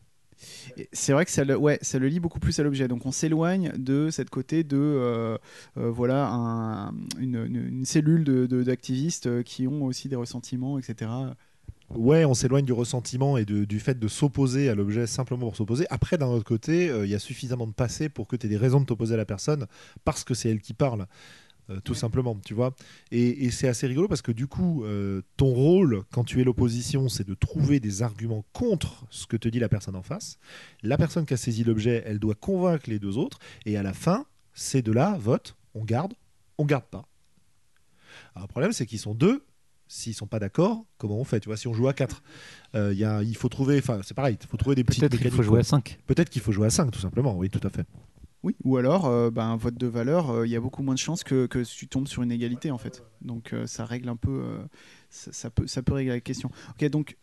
Et 0.76 0.88
C'est 0.92 1.12
vrai 1.12 1.24
que 1.26 1.30
ça 1.30 1.44
le, 1.44 1.56
ouais, 1.56 1.78
ça 1.82 1.98
le 1.98 2.08
lie 2.08 2.20
beaucoup 2.20 2.40
plus 2.40 2.58
à 2.58 2.62
l'objet. 2.62 2.88
Donc 2.88 3.04
on 3.06 3.12
s'éloigne 3.12 3.72
de 3.76 4.08
cette 4.10 4.30
côté 4.30 4.64
de 4.64 4.76
euh, 4.78 5.36
euh, 5.76 5.90
voilà 5.90 6.28
un- 6.28 6.92
une, 7.20 7.36
une- 7.46 7.84
cellule 7.84 8.24
de- 8.24 8.46
de- 8.46 8.62
d'activistes 8.62 9.26
euh, 9.26 9.42
qui 9.42 9.68
ont 9.68 9.84
aussi 9.84 10.08
des 10.08 10.16
ressentiments, 10.16 10.78
etc. 10.78 11.10
Ouais, 11.90 12.24
on 12.24 12.34
s'éloigne 12.34 12.64
du 12.64 12.72
ressentiment 12.72 13.36
et 13.36 13.44
de- 13.44 13.64
du 13.64 13.78
fait 13.78 13.98
de 13.98 14.08
s'opposer 14.08 14.68
à 14.68 14.74
l'objet 14.74 15.06
simplement 15.06 15.46
pour 15.46 15.56
s'opposer. 15.56 15.86
Après, 15.90 16.18
d'un 16.18 16.26
autre 16.26 16.44
côté, 16.44 16.88
euh, 16.88 17.04
il 17.06 17.10
y 17.10 17.14
a 17.14 17.18
suffisamment 17.18 17.66
de 17.66 17.72
passé 17.72 18.08
pour 18.08 18.26
que 18.26 18.36
tu 18.36 18.46
aies 18.46 18.48
des 18.48 18.56
raisons 18.56 18.80
de 18.80 18.86
t'opposer 18.86 19.14
à 19.14 19.16
la 19.18 19.26
personne 19.26 19.66
parce 20.04 20.24
que 20.24 20.34
c'est 20.34 20.50
elle 20.50 20.60
qui 20.60 20.74
parle. 20.74 21.06
euh, 21.70 21.80
tout 21.84 21.94
simplement, 21.94 22.36
tu 22.44 22.54
vois. 22.54 22.74
Et, 23.12 23.44
et 23.46 23.50
c'est 23.50 23.68
assez 23.68 23.86
rigolo 23.86 24.08
parce 24.08 24.22
que 24.22 24.32
du 24.32 24.46
coup, 24.46 24.84
euh, 24.84 25.22
ton 25.38 25.46
rôle 25.54 26.04
quand 26.12 26.24
tu 26.24 26.40
es 26.40 26.44
l'opposition, 26.44 27.08
c'est 27.08 27.26
de 27.26 27.34
trouver 27.34 27.80
des 27.80 28.02
arguments 28.02 28.44
contre 28.52 29.06
ce 29.10 29.26
que 29.26 29.36
te 29.36 29.48
dit 29.48 29.60
la 29.60 29.68
personne 29.70 29.96
en 29.96 30.02
face. 30.02 30.38
La 30.82 30.98
personne 30.98 31.26
qui 31.26 31.34
a 31.34 31.38
saisi 31.38 31.64
l'objet, 31.64 32.02
elle 32.06 32.18
doit 32.18 32.34
convaincre 32.36 32.90
les 32.90 32.98
deux 32.98 33.18
autres. 33.18 33.38
Et 33.66 33.76
à 33.78 33.82
la 33.82 33.94
fin, 33.94 34.26
ces 34.54 34.82
deux-là 34.82 35.16
votent, 35.18 35.56
on 35.74 35.84
garde, 35.84 36.14
on 36.58 36.66
garde 36.66 36.84
pas. 36.86 37.06
Alors, 38.34 38.46
le 38.46 38.50
problème, 38.50 38.72
c'est 38.72 38.86
qu'ils 38.86 38.98
sont 38.98 39.14
deux. 39.14 39.44
S'ils 39.96 40.12
sont 40.14 40.26
pas 40.26 40.40
d'accord, 40.40 40.84
comment 40.98 41.18
on 41.20 41.24
fait 41.24 41.38
Tu 41.38 41.48
vois, 41.48 41.56
si 41.56 41.68
on 41.68 41.72
joue 41.72 41.86
à 41.86 41.92
4, 41.94 42.20
il 42.74 43.36
faut 43.36 43.48
trouver. 43.48 43.78
Enfin, 43.78 44.00
c'est 44.02 44.14
pareil, 44.14 44.36
il 44.40 44.46
faut 44.48 44.56
trouver 44.56 44.74
des 44.74 44.82
petites 44.82 45.00
Peut-être 45.02 45.20
qu'il 45.20 45.30
faut 45.30 45.42
jouer 45.44 45.60
à 45.60 45.62
quoi. 45.62 45.78
5. 45.78 45.98
Peut-être 46.06 46.30
qu'il 46.30 46.42
faut 46.42 46.50
jouer 46.50 46.66
à 46.66 46.70
5, 46.70 46.90
tout 46.90 46.98
simplement. 46.98 47.36
Oui, 47.36 47.48
tout 47.48 47.60
à 47.64 47.70
fait. 47.70 47.86
Oui, 48.42 48.56
ou 48.64 48.76
alors, 48.76 49.06
euh, 49.06 49.30
ben, 49.30 49.44
un 49.44 49.56
vote 49.56 49.76
de 49.76 49.86
valeur, 49.86 50.30
euh, 50.30 50.46
il 50.46 50.50
y 50.50 50.56
a 50.56 50.60
beaucoup 50.60 50.82
moins 50.82 50.94
de 50.94 50.98
chances 50.98 51.22
que, 51.22 51.46
que 51.46 51.60
tu 51.62 51.86
tombes 51.86 52.08
sur 52.08 52.22
une 52.22 52.32
égalité, 52.32 52.70
en 52.72 52.76
fait. 52.76 53.04
Donc, 53.22 53.52
euh, 53.52 53.66
ça 53.68 53.84
règle 53.84 54.08
un 54.08 54.16
peu. 54.16 54.32
euh, 54.32 54.58
ça, 55.10 55.32
ça 55.32 55.48
peut, 55.50 55.66
ça 55.68 55.82
peut 55.82 55.94
régler 55.94 56.12
la 56.12 56.20
question. 56.20 56.50
Ok, 56.70 56.84
donc, 56.90 57.16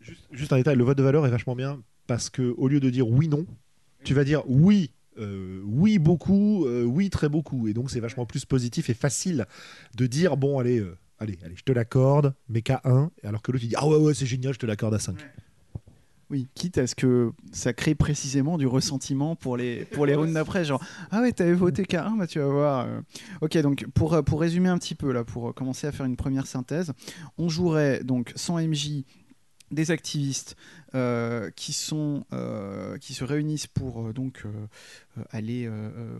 Juste, 0.00 0.26
juste 0.32 0.52
un 0.52 0.56
détail, 0.56 0.74
le 0.76 0.82
vote 0.82 0.98
de 0.98 1.04
valeur 1.04 1.24
est 1.26 1.30
vachement 1.30 1.54
bien 1.54 1.80
parce 2.08 2.28
que 2.28 2.52
au 2.58 2.66
lieu 2.66 2.80
de 2.80 2.90
dire 2.90 3.06
oui 3.08 3.28
non, 3.28 3.46
tu 4.02 4.12
vas 4.14 4.24
dire 4.24 4.42
oui. 4.48 4.90
euh, 5.18 5.62
oui 5.64 6.00
beaucoup, 6.00 6.66
euh, 6.66 6.82
oui 6.82 7.08
très 7.08 7.28
beaucoup, 7.28 7.68
et 7.68 7.72
donc 7.72 7.88
c'est 7.92 8.00
vachement 8.00 8.26
plus 8.26 8.44
positif 8.44 8.90
et 8.90 8.94
facile 8.94 9.46
de 9.96 10.06
dire 10.08 10.36
bon 10.36 10.58
allez, 10.58 10.80
euh, 10.80 10.98
allez, 11.22 11.38
allez, 11.44 11.54
je 11.56 11.62
te 11.62 11.72
l'accorde, 11.72 12.34
mais 12.48 12.62
qu'à 12.62 12.80
1, 12.84 13.10
alors 13.24 13.42
que 13.42 13.52
l'autre 13.52 13.64
il 13.64 13.68
dit 13.68 13.74
ah 13.78 13.86
ouais 13.88 13.96
ouais 13.96 14.14
c'est 14.14 14.26
génial, 14.26 14.52
je 14.52 14.58
te 14.58 14.66
l'accorde 14.66 14.94
à 14.94 14.98
5. 14.98 15.16
oui, 16.30 16.48
quitte 16.54 16.78
à 16.78 16.86
ce 16.86 16.94
que 16.94 17.30
ça 17.52 17.74
crée 17.74 17.94
précisément 17.94 18.56
du 18.56 18.66
ressentiment 18.66 19.36
pour 19.36 19.56
les, 19.58 19.84
pour 19.84 20.06
les 20.06 20.14
rounds 20.14 20.32
d'après. 20.32 20.64
Genre, 20.64 20.82
ah 21.10 21.20
ouais, 21.20 21.30
t'avais 21.32 21.52
voté 21.52 21.82
K1, 21.84 22.16
bah 22.18 22.26
tu 22.26 22.38
vas 22.38 22.46
voir. 22.46 22.86
euh. 22.86 23.00
Ok, 23.42 23.58
donc, 23.58 23.86
pour, 23.94 24.14
euh, 24.14 24.22
pour 24.22 24.40
résumer 24.40 24.70
un 24.70 24.78
petit 24.78 24.94
peu, 24.94 25.12
là, 25.12 25.24
pour 25.24 25.50
euh, 25.50 25.52
commencer 25.52 25.86
à 25.86 25.92
faire 25.92 26.06
une 26.06 26.16
première 26.16 26.46
synthèse, 26.46 26.92
on 27.36 27.50
jouerait 27.50 28.02
donc 28.02 28.32
sans 28.34 28.58
MJ 28.58 29.04
des 29.72 29.90
activistes 29.90 30.56
euh, 30.94 31.50
qui 31.56 31.72
sont 31.72 32.24
euh, 32.32 32.98
qui 32.98 33.14
se 33.14 33.24
réunissent 33.24 33.66
pour 33.66 34.02
euh, 34.02 34.12
donc 34.12 34.44
aller 35.30 35.68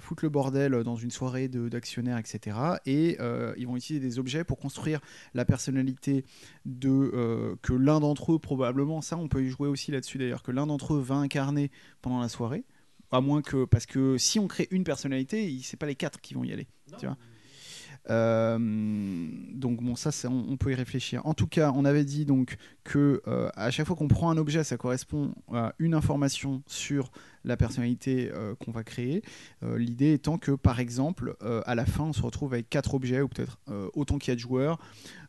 foutre 0.01 0.25
le 0.25 0.31
bordel 0.31 0.73
dans 0.83 0.97
une 0.97 1.11
soirée 1.11 1.49
de- 1.49 1.69
d'actionnaires 1.69 2.19
etc 2.19 2.57
et 2.87 3.19
ils 3.57 3.67
vont 3.67 3.77
utiliser 3.77 4.05
des 4.05 4.19
objets 4.19 4.45
pour 4.45 4.59
construire 4.59 5.01
la 5.35 5.45
personnalité 5.45 6.25
de 6.65 7.57
que 7.63 7.73
l'un 7.73 8.01
d'entre 8.01 8.33
eux 8.33 8.39
probablement 8.39 9.01
ça 9.01 9.17
on 9.17 9.29
peut 9.29 9.45
y 9.45 9.49
jouer 9.49 9.69
aussi 9.69 9.93
là-dessus 9.93 10.19
d'ailleurs 10.19 10.43
que 10.43 10.53
l'un 10.53 10.67
d'entre 10.67 10.95
eux 10.95 11.01
va 11.01 11.17
incarner 11.17 11.71
pendant 12.01 12.21
la 12.21 12.29
soirée. 12.29 12.65
À 13.11 13.21
moins 13.21 13.43
que 13.43 13.67
parce 13.67 13.85
que 13.85 14.17
si 14.17 14.39
on 14.39 14.49
crée 14.49 14.69
une 14.71 14.85
personnalité 14.85 15.59
c'est 15.63 15.77
pas 15.77 15.87
les 15.87 15.95
quatre 15.95 16.21
qui 16.21 16.33
vont 16.33 16.45
y 16.45 16.53
aller 16.53 16.67
tu 16.99 17.07
vois 17.07 17.17
donc 18.09 19.81
bon 19.81 19.95
ça 19.95 20.11
on, 20.29 20.57
peut 20.57 20.73
y 20.73 20.75
réfléchir. 20.75 21.25
En 21.25 21.35
tout 21.35 21.47
cas 21.47 21.73
on 21.75 21.85
avait 21.85 22.05
dit 22.05 22.25
donc 22.25 22.57
que 22.85 23.23
euh, 23.27 23.49
à 23.55 23.71
chaque 23.71 23.87
fois 23.87 23.97
qu'on 23.97 24.09
prend 24.09 24.31
un 24.31 24.37
objet 24.37 24.65
ça 24.65 24.77
correspond 24.77 25.35
à 25.53 25.75
une 25.79 25.95
information 25.95 26.63
sur 26.67 27.13
la 27.45 27.57
personnalité 27.57 28.31
euh, 28.33 28.55
qu'on 28.57 28.73
va 28.73 28.85
créer. 28.85 29.23
Euh, 29.63 29.79
l'idée 29.79 30.13
étant 30.13 30.39
que 30.39 30.53
par 30.53 30.81
exemple 30.81 31.37
euh, 31.43 31.63
à 31.67 31.75
la 31.75 31.87
fin 31.87 32.05
on 32.05 32.13
se 32.13 32.23
retrouve 32.23 32.55
avec 32.55 32.71
quatre 32.71 32.95
objets 32.95 33.21
ou 33.21 33.29
peut-être 33.29 33.59
euh, 33.69 33.89
autant 33.95 34.19
qu'il 34.19 34.31
y 34.31 34.33
a 34.33 34.37
de 34.37 34.41
joueurs 34.41 34.79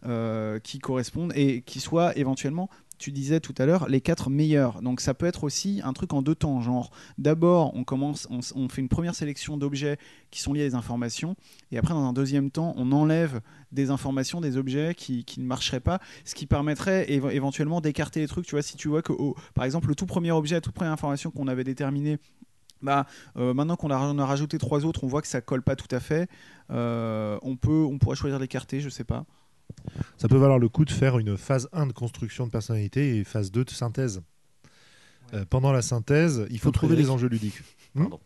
euh, 0.05 0.59
qui 0.59 0.79
correspondent 0.79 1.33
et 1.35 1.61
qui 1.61 1.79
soient 1.79 2.17
éventuellement 2.17 2.69
tu 3.03 3.11
disais 3.11 3.41
tout 3.41 3.53
à 3.57 3.65
l'heure 3.65 3.89
les 3.89 3.99
quatre 3.99 4.29
meilleurs 4.29 4.81
donc 4.81 5.01
ça 5.01 5.13
peut 5.13 5.25
être 5.25 5.43
aussi 5.43 5.81
un 5.83 5.91
truc 5.91 6.13
en 6.13 6.21
deux 6.21 6.35
temps 6.35 6.61
genre 6.61 6.89
d'abord 7.17 7.75
on 7.75 7.83
commence 7.83 8.29
on, 8.31 8.69
fait 8.69 8.81
une 8.81 8.87
première 8.87 9.13
sélection 9.13 9.57
d'objets 9.57 9.97
qui 10.31 10.41
sont 10.41 10.53
liés 10.53 10.61
à 10.61 10.69
des 10.69 10.75
informations 10.75 11.35
et 11.71 11.77
après 11.77 11.93
dans 11.93 12.05
un 12.05 12.13
deuxième 12.13 12.49
temps 12.49 12.73
on 12.77 12.93
enlève 12.93 13.41
des 13.73 13.89
informations 13.89 14.39
des 14.39 14.55
objets 14.55 14.95
qui, 14.95 15.25
qui 15.25 15.41
ne 15.41 15.45
marcheraient 15.45 15.81
pas 15.81 15.99
ce 16.23 16.33
qui 16.33 16.45
permettrait 16.47 17.05
éve- 17.09 17.31
éventuellement 17.31 17.81
d'écarter 17.81 18.21
les 18.21 18.27
trucs 18.27 18.45
tu 18.45 18.55
vois 18.55 18.61
si 18.61 18.77
tu 18.77 18.87
vois 18.87 19.01
que 19.01 19.11
par 19.53 19.65
exemple 19.65 19.89
le 19.89 19.95
tout 19.95 20.05
premier 20.05 20.31
objet 20.31 20.55
la 20.55 20.61
toute 20.61 20.73
première 20.73 20.93
information 20.93 21.29
qu'on 21.29 21.49
avait 21.49 21.65
déterminé 21.65 22.19
Bah, 22.81 23.05
euh, 23.37 23.53
maintenant 23.53 23.75
qu'on 23.75 23.91
a, 23.91 23.97
on 23.97 24.19
a 24.19 24.25
rajouté 24.25 24.57
trois 24.57 24.85
autres, 24.85 25.03
on 25.03 25.07
voit 25.07 25.21
que 25.21 25.27
ça 25.27 25.41
colle 25.41 25.63
pas 25.63 25.75
tout 25.75 25.93
à 25.95 25.99
fait. 26.01 26.29
Euh, 26.71 27.37
on, 27.41 27.55
peut, 27.55 27.83
on 27.89 27.97
pourrait 27.97 28.17
choisir 28.17 28.39
d'écarter, 28.39 28.81
je 28.81 28.89
sais 28.89 29.05
pas. 29.05 29.25
Ça 30.17 30.27
peut 30.27 30.37
valoir 30.37 30.59
le 30.59 30.69
coup 30.69 30.85
de 30.85 30.91
faire 30.91 31.19
une 31.19 31.37
phase 31.37 31.69
1 31.73 31.87
de 31.87 31.93
construction 31.93 32.45
de 32.45 32.51
personnalité 32.51 33.17
et 33.17 33.23
phase 33.23 33.51
2 33.51 33.65
de 33.65 33.69
synthèse. 33.69 34.21
Euh, 35.33 35.45
pendant 35.49 35.71
la 35.71 35.81
synthèse, 35.81 36.45
il 36.49 36.59
faut 36.59 36.71
trouver 36.71 36.95
les 36.95 37.09
enjeux 37.09 37.27
ludiques. 37.27 37.61
Pardon. 37.95 38.19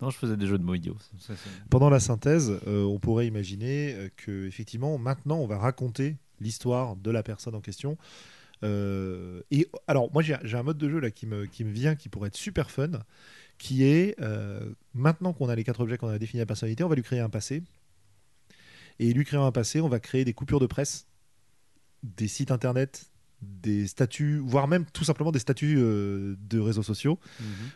Non, 0.00 0.10
je 0.10 0.16
faisais 0.16 0.36
des 0.36 0.46
jeux 0.46 0.58
de 0.58 0.64
mots 0.64 0.74
idiots. 0.74 0.96
Ça, 1.18 1.34
Pendant 1.70 1.90
la 1.90 2.00
synthèse, 2.00 2.58
euh, 2.66 2.84
on 2.84 2.98
pourrait 2.98 3.26
imaginer 3.26 3.94
euh, 3.94 4.08
que 4.16 4.46
effectivement, 4.46 4.98
maintenant, 4.98 5.38
on 5.38 5.46
va 5.46 5.58
raconter 5.58 6.16
l'histoire 6.40 6.96
de 6.96 7.10
la 7.10 7.22
personne 7.22 7.54
en 7.54 7.60
question. 7.60 7.96
Euh, 8.64 9.42
et 9.50 9.68
alors, 9.86 10.12
moi, 10.12 10.22
j'ai 10.22 10.56
un 10.56 10.62
mode 10.62 10.78
de 10.78 10.88
jeu 10.88 10.98
là 10.98 11.10
qui 11.10 11.26
me, 11.26 11.46
qui 11.46 11.64
me 11.64 11.70
vient, 11.70 11.94
qui 11.94 12.08
pourrait 12.08 12.28
être 12.28 12.36
super 12.36 12.70
fun, 12.70 12.90
qui 13.58 13.84
est 13.84 14.18
euh, 14.20 14.72
maintenant 14.94 15.32
qu'on 15.32 15.48
a 15.48 15.54
les 15.54 15.64
quatre 15.64 15.80
objets 15.80 15.98
qu'on 15.98 16.08
a 16.08 16.18
définis 16.18 16.40
la 16.40 16.46
personnalité, 16.46 16.84
on 16.84 16.88
va 16.88 16.94
lui 16.94 17.02
créer 17.02 17.20
un 17.20 17.28
passé. 17.28 17.62
Et 18.98 19.12
lui 19.12 19.24
créant 19.24 19.46
un 19.46 19.52
passé, 19.52 19.80
on 19.80 19.88
va 19.88 20.00
créer 20.00 20.24
des 20.24 20.32
coupures 20.32 20.60
de 20.60 20.66
presse, 20.66 21.06
des 22.02 22.28
sites 22.28 22.50
internet, 22.50 23.10
des 23.42 23.86
statuts, 23.86 24.38
voire 24.44 24.66
même 24.66 24.84
tout 24.86 25.04
simplement 25.04 25.30
des 25.30 25.38
statuts 25.38 25.76
euh, 25.78 26.36
de 26.40 26.58
réseaux 26.58 26.82
sociaux 26.82 27.20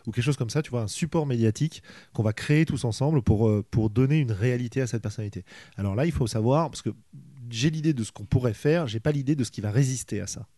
ou 0.06 0.10
quelque 0.10 0.24
chose 0.24 0.36
comme 0.36 0.50
ça, 0.50 0.62
tu 0.62 0.70
vois, 0.70 0.82
un 0.82 0.88
support 0.88 1.24
médiatique 1.26 1.82
qu'on 2.12 2.24
va 2.24 2.32
créer 2.32 2.66
tous 2.66 2.84
ensemble 2.84 3.22
pour, 3.22 3.48
euh, 3.48 3.64
pour 3.70 3.90
donner 3.90 4.18
une 4.18 4.32
réalité 4.32 4.80
à 4.80 4.86
cette 4.86 5.02
personnalité. 5.02 5.44
Alors 5.76 5.94
là, 5.94 6.04
il 6.04 6.12
faut 6.12 6.26
savoir, 6.26 6.70
parce 6.70 6.82
que 6.82 6.90
j'ai 7.50 7.70
l'idée 7.70 7.92
de 7.92 8.02
ce 8.02 8.10
qu'on 8.10 8.24
pourrait 8.24 8.54
faire, 8.54 8.88
j'ai 8.88 9.00
pas 9.00 9.12
l'idée 9.12 9.36
de 9.36 9.44
ce 9.44 9.50
qui 9.50 9.60
va 9.60 9.70
résister 9.70 10.20
à 10.20 10.26
ça. 10.26 10.48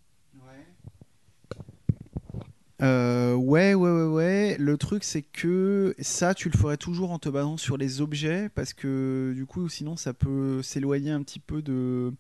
Euh, 2.85 3.35
ouais, 3.35 3.73
ouais, 3.75 3.91
ouais, 3.91 4.07
ouais. 4.07 4.57
Le 4.59 4.77
truc, 4.77 5.05
c'est 5.05 5.23
que 5.23 5.95
ça, 6.01 6.35
tu 6.35 6.51
le 6.51 6.59
ferais 6.59 6.77
toujours 6.77 7.13
en 7.13 7.19
te 7.19 7.29
basant 7.31 7.57
sur 7.57 7.79
les 7.79 8.01
objets, 8.03 8.51
parce 8.55 8.75
que 8.75 9.33
du 9.35 9.47
coup, 9.47 9.69
sinon, 9.69 9.97
ça 9.97 10.13
peut 10.13 10.63
s'éloigner 10.63 11.11
un 11.11 11.23
petit 11.23 11.41
peu 11.41 11.63
de, 11.63 12.13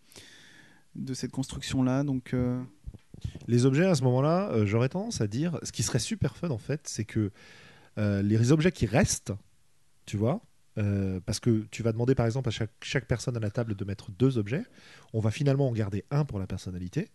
cette 1.13 1.33
construction-là. 1.33 2.03
Donc, 2.03 2.33
euh, 2.33 2.63
Les 3.47 3.67
objets, 3.67 3.85
à 3.85 3.95
ce 3.95 4.03
moment-là, 4.05 4.51
euh, 4.53 4.65
j'aurais 4.65 4.89
tendance 4.89 5.21
à 5.21 5.27
dire, 5.27 5.59
ce 5.63 5.73
qui 5.73 5.83
serait 5.83 5.99
super 5.99 6.37
fun 6.37 6.51
en 6.51 6.59
fait, 6.59 6.81
c'est 6.85 7.05
que 7.05 7.31
les 7.97 8.51
objets 8.51 8.73
qui 8.73 8.87
restent, 8.87 9.33
tu 10.07 10.17
vois, 10.17 10.41
euh, 10.77 11.21
parce 11.25 11.39
que 11.39 11.67
tu 11.71 11.85
vas 11.85 11.93
demander 11.93 12.17
par 12.17 12.27
exemple 12.27 12.49
à 12.49 12.53
chaque, 12.53 13.07
personne 13.07 13.37
à 13.37 13.41
la 13.41 13.51
table 13.51 13.77
de 13.77 13.85
mettre 13.85 14.11
deux 14.11 14.39
objets, 14.39 14.65
on 15.13 15.21
va 15.21 15.31
finalement 15.31 15.69
en 15.69 15.73
garder 15.73 16.05
un 16.11 16.25
pour 16.25 16.41
la 16.41 16.47
personnalité, 16.47 17.11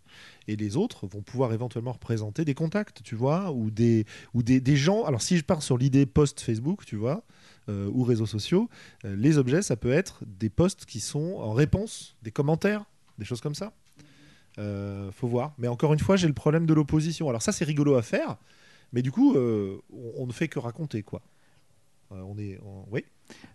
et 0.48 0.56
les 0.56 0.78
autres 0.78 1.08
vont 1.08 1.22
pouvoir 1.22 1.52
éventuellement 1.52 1.92
représenter 1.92 2.46
des 2.46 2.54
contacts, 2.54 3.04
tu 3.04 3.16
vois, 3.16 3.52
ou 3.52 3.70
des, 3.70 4.06
ou 4.34 4.44
des, 4.44 4.62
des 4.62 4.78
gens. 4.78 5.04
Alors 5.04 5.22
si 5.22 5.38
je 5.38 5.44
pars 5.44 5.62
sur 5.62 5.78
l'idée 5.78 6.06
post 6.06 6.40
Facebook, 6.40 6.86
tu 6.86 6.96
vois, 6.96 7.26
euh, 7.68 7.90
ou 7.94 8.04
réseaux 8.04 8.26
sociaux, 8.26 8.70
euh, 9.04 9.16
les 9.18 9.38
objets, 9.38 9.62
ça 9.62 9.76
peut 9.76 9.92
être 9.92 10.24
des 10.26 10.50
posts 10.50 10.86
qui 10.86 11.02
sont 11.02 11.36
en 11.40 11.52
réponse, 11.52 12.16
des 12.24 12.32
commentaires, 12.32 12.86
des 13.18 13.26
choses 13.26 13.42
comme 13.42 13.56
ça. 13.56 13.74
Faut 15.14 15.28
voir. 15.28 15.54
Mais 15.58 15.70
encore 15.70 15.94
une 15.94 16.00
fois, 16.00 16.18
j'ai 16.18 16.28
le 16.28 16.34
problème 16.34 16.66
de 16.66 16.74
l'opposition. 16.74 17.30
Alors 17.30 17.42
ça, 17.42 17.54
c'est 17.54 17.64
rigolo 17.64 17.96
à 17.96 18.02
faire, 18.02 18.36
mais 18.92 19.02
du 19.02 19.10
coup, 19.10 19.38
on, 19.38 20.28
ne 20.28 20.34
fait 20.34 20.50
que 20.50 20.60
raconter, 20.60 21.02
quoi. 21.02 21.22
On 22.10 22.38
est, 22.38 22.60
oui? 22.92 23.06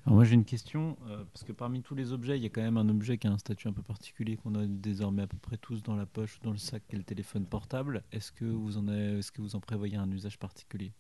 Alors 0.06 0.16
moi 0.16 0.24
j'ai 0.24 0.34
une 0.34 0.44
question, 0.44 0.96
euh, 1.08 1.24
parce 1.32 1.44
que 1.44 1.52
parmi 1.52 1.82
tous 1.82 1.94
les 1.94 2.12
objets, 2.12 2.36
il 2.38 2.42
y 2.42 2.46
a 2.46 2.48
quand 2.50 2.62
même 2.62 2.76
un 2.76 2.88
objet 2.88 3.18
qui 3.18 3.26
a 3.26 3.30
un 3.30 3.38
statut 3.38 3.68
un 3.68 3.72
peu 3.72 3.82
particulier 3.82 4.36
qu'on 4.36 4.54
a 4.54 4.66
désormais 4.66 5.22
à 5.22 5.26
peu 5.26 5.36
près 5.38 5.56
tous 5.56 5.82
dans 5.82 5.96
la 5.96 6.06
poche 6.06 6.36
ou 6.40 6.44
dans 6.44 6.52
le 6.52 6.58
sac, 6.58 6.82
qui 6.88 6.94
est 6.94 6.98
le 6.98 7.04
téléphone 7.04 7.46
portable. 7.46 8.02
Est-ce 8.12 8.30
que 8.32 8.44
vous 8.44 8.76
en, 8.78 8.86
avez- 8.88 9.18
est-ce 9.18 9.32
que 9.32 9.40
vous 9.42 9.56
en 9.56 9.60
prévoyez 9.60 9.96
un 9.96 10.10
usage 10.10 10.38
particulier? 10.38 10.92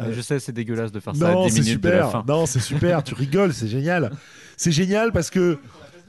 Euh, 0.00 0.12
Je 0.12 0.20
sais, 0.20 0.40
c'est 0.40 0.52
dégueulasse 0.52 0.90
de 0.90 0.98
faire 1.00 1.14
ça 1.14 1.28
à 1.30 1.34
Non, 1.34 1.46
10 1.46 1.52
c'est 1.52 1.60
minutes 1.60 1.80
de 1.82 1.88
la 1.88 1.96
super. 2.06 2.10
fin. 2.10 2.24
Non, 2.26 2.46
c'est 2.46 2.60
super. 2.60 3.02
tu 3.04 3.14
rigoles, 3.14 3.52
c'est 3.54 3.68
génial. 3.68 4.10
C'est 4.56 4.72
génial 4.72 5.12
parce 5.12 5.30
que 5.30 5.58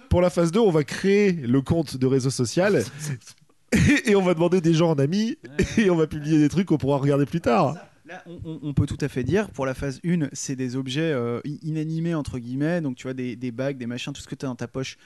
pour 0.09 0.21
la 0.21 0.29
phase 0.29 0.51
2, 0.51 0.59
on 0.59 0.71
va 0.71 0.83
créer 0.83 1.33
le 1.33 1.61
compte 1.61 1.97
de 1.97 2.07
réseau 2.07 2.31
social 2.31 2.81
et, 3.73 4.11
et 4.11 4.15
on 4.15 4.23
va 4.23 4.33
demander 4.33 4.59
des 4.61 4.73
gens 4.73 4.91
en 4.91 4.95
amis 4.95 5.37
et 5.77 5.89
on 5.91 5.95
va 5.95 6.07
publier 6.07 6.39
des 6.39 6.49
trucs 6.49 6.67
qu'on 6.67 6.77
pourra 6.77 6.97
regarder 6.97 7.25
plus 7.27 7.41
tard. 7.41 7.75
Là, 8.07 8.23
on, 8.27 8.73
peut 8.75 8.85
tout 8.85 8.99
à 9.01 9.07
fait 9.07 9.23
dire, 9.23 9.49
pour 9.49 9.65
la 9.65 9.73
phase 9.73 9.99
1, 10.05 10.29
c'est 10.31 10.55
des 10.55 10.75
objets 10.75 11.11
euh, 11.11 11.41
inanimés, 11.63 12.13
entre 12.13 12.37
guillemets, 12.37 12.79
donc 12.79 12.97
tu 12.97 13.03
vois, 13.03 13.15
des, 13.15 13.35
des 13.35 13.51
bagues, 13.51 13.77
des 13.77 13.87
machins, 13.87 14.13
tout 14.13 14.21
ce 14.21 14.27
que 14.27 14.35
tu 14.35 14.45
as 14.45 14.47
dans 14.47 14.55
ta 14.55 14.67
poche. 14.67 14.97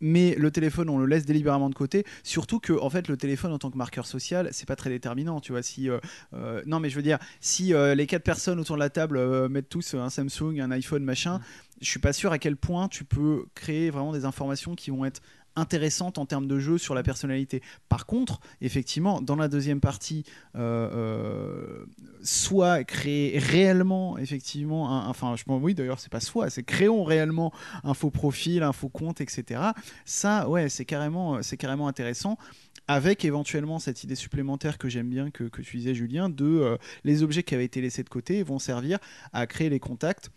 Mais 0.00 0.36
le 0.38 0.52
téléphone, 0.52 0.88
on 0.88 0.98
le 0.98 1.06
laisse 1.06 1.24
délibérément 1.24 1.68
de 1.68 1.74
côté. 1.74 2.04
Surtout 2.22 2.60
que, 2.60 2.72
en 2.72 2.90
fait, 2.90 3.08
le 3.08 3.16
téléphone 3.16 3.52
en 3.52 3.58
tant 3.58 3.72
que 3.72 3.76
marqueur 3.76 4.06
social, 4.06 4.50
c'est 4.52 4.68
pas 4.68 4.76
très 4.76 4.90
déterminant. 4.90 5.40
Tu 5.40 5.50
vois, 5.50 5.62
si 5.62 5.90
euh, 5.90 5.98
euh, 6.34 6.62
non, 6.64 6.78
mais 6.78 6.90
je 6.90 6.96
veux 6.96 7.02
dire, 7.02 7.18
si 7.40 7.72
les 7.72 8.06
quatre 8.06 8.24
personnes 8.24 8.60
autour 8.60 8.76
de 8.76 8.80
la 8.80 8.90
table 8.90 9.48
mettent 9.48 9.68
tous 9.68 9.94
un 9.94 10.08
Samsung, 10.08 10.60
un 10.60 10.70
iPhone, 10.70 11.02
machin, 11.02 11.40
je 11.80 11.90
suis 11.90 12.00
pas 12.00 12.12
sûr 12.12 12.30
à 12.30 12.38
quel 12.38 12.56
point 12.56 12.86
tu 12.86 13.04
peux 13.04 13.46
créer 13.56 13.90
vraiment 13.90 14.12
des 14.12 14.26
informations 14.26 14.76
qui 14.76 14.90
vont 14.90 15.04
être 15.04 15.22
intéressantes 15.56 16.18
en 16.18 16.26
termes 16.26 16.46
de 16.46 16.58
jeu 16.58 16.78
sur 16.78 16.94
la 16.94 17.02
personnalité. 17.02 17.62
Par 17.88 18.06
contre, 18.06 18.40
effectivement, 18.60 19.20
dans 19.20 19.36
la 19.36 19.48
deuxième 19.48 19.80
partie, 19.80 20.24
euh, 20.56 20.90
euh, 20.92 21.86
soit 22.22 22.84
créer 22.84 23.38
réellement, 23.38 24.18
effectivement, 24.18 25.08
enfin, 25.08 25.36
je 25.36 25.44
pense, 25.44 25.60
oui, 25.62 25.74
d'ailleurs, 25.74 26.00
c'est 26.00 26.12
pas 26.12 26.20
soit, 26.20 26.50
c'est 26.50 26.62
créons 26.62 27.04
réellement 27.04 27.52
un 27.82 27.94
faux 27.94 28.10
profil, 28.10 28.62
un 28.62 28.72
faux 28.72 28.88
compte, 28.88 29.20
etc. 29.20 29.60
Ça, 30.04 30.48
ouais, 30.48 30.68
c'est 30.68 30.84
carrément, 30.84 31.42
c'est 31.42 31.56
carrément 31.56 31.88
intéressant. 31.88 32.38
Avec 32.86 33.24
éventuellement 33.24 33.78
cette 33.78 34.04
idée 34.04 34.14
supplémentaire 34.14 34.76
que 34.76 34.90
j'aime 34.90 35.08
bien, 35.08 35.30
que, 35.30 35.44
que 35.44 35.62
tu 35.62 35.78
disais, 35.78 35.94
Julien, 35.94 36.28
de 36.28 36.44
euh, 36.44 36.76
les 37.04 37.22
objets 37.22 37.42
qui 37.42 37.54
avaient 37.54 37.64
été 37.64 37.80
laissés 37.80 38.02
de 38.02 38.10
côté 38.10 38.42
vont 38.42 38.58
servir 38.58 38.98
à 39.32 39.46
créer 39.46 39.70
les 39.70 39.80
contacts 39.80 40.30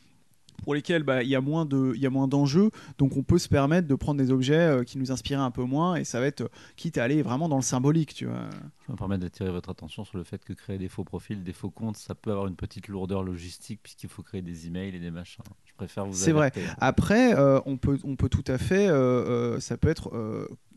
pour 0.63 0.73
lesquels 0.73 1.03
bah, 1.03 1.23
il 1.23 1.29
y 1.29 1.35
a 1.35 1.41
moins 1.41 1.65
de 1.65 1.93
il 1.95 2.01
y 2.01 2.05
a 2.05 2.09
moins 2.09 2.27
d'enjeux 2.27 2.71
donc 2.97 3.15
on 3.17 3.23
peut 3.23 3.37
se 3.37 3.49
permettre 3.49 3.87
de 3.87 3.95
prendre 3.95 4.19
des 4.19 4.31
objets 4.31 4.55
euh, 4.55 4.83
qui 4.83 4.97
nous 4.97 5.11
inspiraient 5.11 5.41
un 5.41 5.51
peu 5.51 5.63
moins 5.63 5.95
et 5.95 6.03
ça 6.03 6.19
va 6.19 6.27
être 6.27 6.41
euh, 6.41 6.49
quitte 6.75 6.97
à 6.97 7.03
aller 7.03 7.21
vraiment 7.21 7.49
dans 7.49 7.55
le 7.55 7.61
symbolique 7.61 8.13
tu 8.13 8.25
vois 8.25 8.49
Je 8.85 8.91
me 8.91 8.97
permets 8.97 9.17
d'attirer 9.17 9.51
votre 9.51 9.69
attention 9.69 10.03
sur 10.03 10.17
le 10.17 10.23
fait 10.23 10.43
que 10.43 10.53
créer 10.53 10.77
des 10.77 10.89
faux 10.89 11.03
profils, 11.03 11.43
des 11.43 11.53
faux 11.53 11.69
comptes, 11.69 11.97
ça 11.97 12.15
peut 12.15 12.31
avoir 12.31 12.47
une 12.47 12.55
petite 12.55 12.87
lourdeur 12.87 13.23
logistique 13.23 13.79
puisqu'il 13.83 14.09
faut 14.09 14.23
créer 14.23 14.41
des 14.41 14.67
emails 14.67 14.95
et 14.95 14.99
des 14.99 15.11
machins. 15.11 15.43
Je 15.65 15.73
préfère 15.73 16.05
vous 16.05 16.13
C'est 16.13 16.31
vrai. 16.31 16.51
Après, 16.79 17.35
euh, 17.37 17.59
on, 17.65 17.77
peut, 17.77 17.99
on 18.03 18.15
peut 18.15 18.29
tout 18.29 18.43
à 18.47 18.57
fait, 18.57 18.87
euh, 18.87 19.59
ça 19.59 19.77
peut 19.77 19.89
être, 19.89 20.11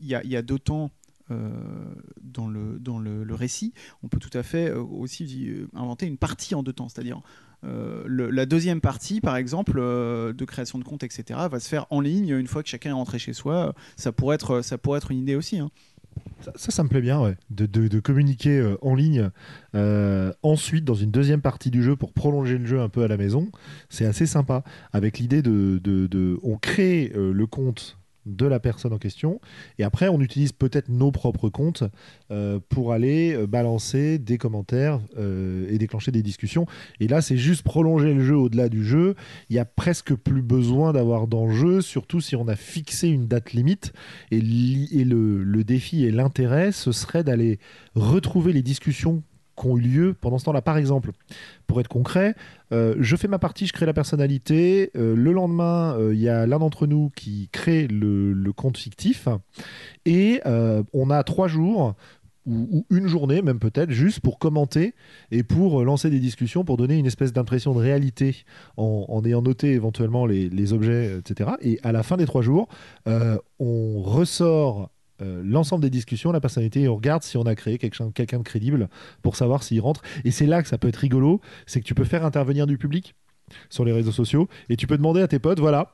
il 0.01 0.09
y, 0.09 0.15
a, 0.15 0.23
il 0.25 0.31
y 0.31 0.37
a 0.37 0.43
deux 0.43 0.59
temps 0.59 0.91
dans, 2.23 2.49
le, 2.49 2.79
dans 2.79 2.99
le, 2.99 3.35
récit, 3.35 3.73
on 4.03 4.09
peut 4.09 4.19
tout 4.19 4.37
à 4.37 4.43
fait 4.43 4.71
euh, 4.71 4.83
aussi 4.83 5.49
euh, 5.49 5.67
inventer 5.75 6.07
une 6.07 6.17
partie 6.19 6.55
en 6.55 6.63
deux 6.63 6.73
temps, 6.73 6.89
c'est-à-dire 6.89 7.21
euh, 7.65 8.05
la 8.09 8.47
deuxième 8.47 8.81
partie, 8.81 9.21
par 9.21 9.37
exemple, 9.37 9.75
euh, 9.79 10.33
de 10.33 10.45
création 10.45 10.79
de 10.79 10.85
compte, 10.85 11.03
etc., 11.03 11.41
va 11.51 11.61
se 11.61 11.69
faire 11.69 11.87
en 11.91 12.01
ligne 12.01 12.31
une 12.31 12.47
fois 12.47 12.63
que 12.63 12.69
chacun 12.69 12.91
est 12.91 12.95
rentré 12.95 13.19
chez 13.19 13.33
soi. 13.33 13.75
Ça 13.97 14.13
pourrait 14.13 14.37
être, 14.37 14.63
ça 14.63 14.79
pourrait 14.79 14.99
être 14.99 15.11
une 15.11 15.19
idée 15.19 15.37
aussi. 15.37 15.59
hein. 15.59 15.71
Ça, 16.41 16.71
ça, 16.71 16.83
me 16.83 16.89
plaît 16.89 17.03
bien, 17.03 17.21
ouais, 17.21 17.37
de, 17.51 17.67
de- 17.67 18.01
communiquer 18.01 18.59
euh, 18.59 18.77
en 18.83 18.95
ligne. 18.95 19.31
euh, 19.75 20.33
ensuite, 20.43 20.85
dans 20.85 20.95
une 20.95 21.11
deuxième 21.11 21.41
partie 21.43 21.71
du 21.71 21.83
jeu, 21.83 21.97
pour 21.97 22.13
prolonger 22.13 22.59
le 22.59 22.67
jeu 22.67 22.81
un 22.81 22.89
peu 22.89 23.03
à 23.03 23.09
la 23.09 23.17
maison, 23.17 23.51
c'est 23.91 24.07
assez 24.07 24.27
sympa. 24.27 24.65
Avec 24.93 25.19
l'idée 25.19 25.43
de, 25.43 25.79
de- 25.79 26.41
on 26.43 26.57
crée 26.57 27.13
euh, 27.15 27.33
le 27.33 27.47
compte 27.47 27.99
de 28.37 28.47
la 28.47 28.61
personne 28.61 28.93
en 28.93 28.99
question, 28.99 29.41
et 29.79 29.85
après, 29.85 30.09
on 30.09 30.21
utilise 30.21 30.53
peut-être 30.53 30.89
nos 30.89 31.11
propres 31.11 31.49
comptes 31.49 31.85
euh, 32.31 32.59
pour 32.69 32.93
aller 32.93 33.35
euh, 33.35 33.47
balancer 33.47 34.19
des 34.19 34.39
commentaires 34.39 35.01
euh, 35.19 35.67
et 35.71 35.79
déclencher 35.79 36.13
des 36.13 36.23
discussions. 36.23 36.67
Et 37.01 37.09
là, 37.09 37.21
c'est 37.21 37.37
juste 37.37 37.63
prolonger 37.63 38.15
le 38.15 38.25
jeu 38.25 38.37
au-delà 38.37 38.69
du 38.69 38.85
jeu. 38.85 39.15
Il 39.49 39.57
y 39.57 39.59
a 39.59 39.65
presque 39.65 40.15
plus 40.15 40.43
besoin 40.43 40.93
d'avoir 40.93 41.27
d'enjeu, 41.27 41.81
surtout 41.81 42.21
si 42.21 42.37
on 42.37 42.49
a 42.49 42.57
fixé 42.57 43.09
une 43.09 43.27
date 43.27 43.53
limite. 43.53 43.93
Et, 44.31 44.41
le 44.41 45.63
défi 45.65 46.05
et 46.05 46.11
l'intérêt, 46.11 46.73
ce 46.73 46.93
serait 46.93 47.25
d'aller 47.25 47.59
retrouver 47.95 48.53
les 48.53 48.63
discussions 48.63 49.23
qui 49.61 49.67
ont 49.67 49.77
eu 49.77 49.81
lieu 49.81 50.17
pendant 50.19 50.39
ce 50.39 50.45
temps-là. 50.47 50.63
Par 50.63 50.77
exemple, 50.77 51.11
pour 51.67 51.81
être 51.81 51.89
concret, 51.89 52.35
euh, 52.73 52.95
je 52.99 53.17
fais 53.17 53.29
ma 53.29 53.39
partie, 53.39 53.67
je 53.67 53.73
crée 53.73 53.87
la 53.87 53.93
personnalité. 53.93 54.91
euh, 54.97 55.15
le 55.15 55.33
lendemain, 55.33 55.97
euh, 55.99 56.15
il 56.15 56.21
y 56.21 56.29
a 56.29 56.47
l'un 56.47 56.59
d'entre 56.59 56.87
nous 56.87 57.11
qui 57.15 57.49
crée 57.53 57.87
le, 57.87 58.53
compte 58.57 58.79
fictif. 58.79 59.29
Et 60.07 60.41
on 60.93 61.11
a 61.11 61.23
trois 61.23 61.49
jours 61.49 61.95
ou, 62.47 62.85
une 62.91 63.07
journée 63.07 63.43
même 63.43 63.59
peut-être 63.59 63.91
juste 63.91 64.21
pour 64.21 64.39
commenter 64.39 64.95
et 65.31 65.43
pour 65.43 65.85
lancer 65.85 66.11
des 66.11 66.19
discussions 66.19 66.65
pour 66.65 66.77
donner 66.77 66.97
une 66.97 67.07
espèce 67.07 67.33
d'impression 67.33 67.75
de 67.75 67.79
réalité 67.79 68.45
en, 68.77 69.23
ayant 69.25 69.43
noté 69.43 69.73
éventuellement 69.73 70.27
les, 70.27 70.73
objets 70.73 71.19
etc 71.19 71.51
et 71.61 71.79
à 71.83 71.93
la 71.93 72.03
fin 72.03 72.17
des 72.17 72.27
trois 72.27 72.43
jours 72.43 72.69
on 73.07 74.03
ressort 74.03 74.91
euh, 75.23 75.43
l'ensemble 75.45 75.83
des 75.83 75.91
discussions, 75.91 76.33
la 76.33 76.41
personnalité, 76.41 76.83
et 76.83 76.89
on 76.89 76.97
regarde 76.97 77.23
si 77.23 77.37
on 77.37 77.43
a 77.45 77.55
créé 77.55 77.79
quelqu'un 77.79 78.39
de 78.39 78.43
crédible 78.43 78.89
pour 79.23 79.37
savoir 79.37 79.63
s'il 79.63 79.81
rentre. 79.81 80.03
Et 80.25 80.31
c'est 80.31 80.47
là 80.47 80.63
que 80.63 80.69
ça 80.69 80.79
peut 80.79 80.89
être 80.89 80.97
rigolo, 80.97 81.41
c'est 81.67 81.81
que 81.81 81.85
tu 81.87 81.95
peux 81.95 82.05
faire 82.05 82.25
intervenir 82.25 82.67
du 82.67 82.79
public 82.79 83.15
sur 83.69 83.85
les 83.85 83.93
réseaux 83.93 84.13
sociaux 84.13 84.49
et 84.69 84.77
tu 84.77 84.87
peux 84.87 84.97
demander 84.97 85.21
à 85.23 85.29
tes 85.29 85.39
potes, 85.39 85.61
voilà, 85.61 85.93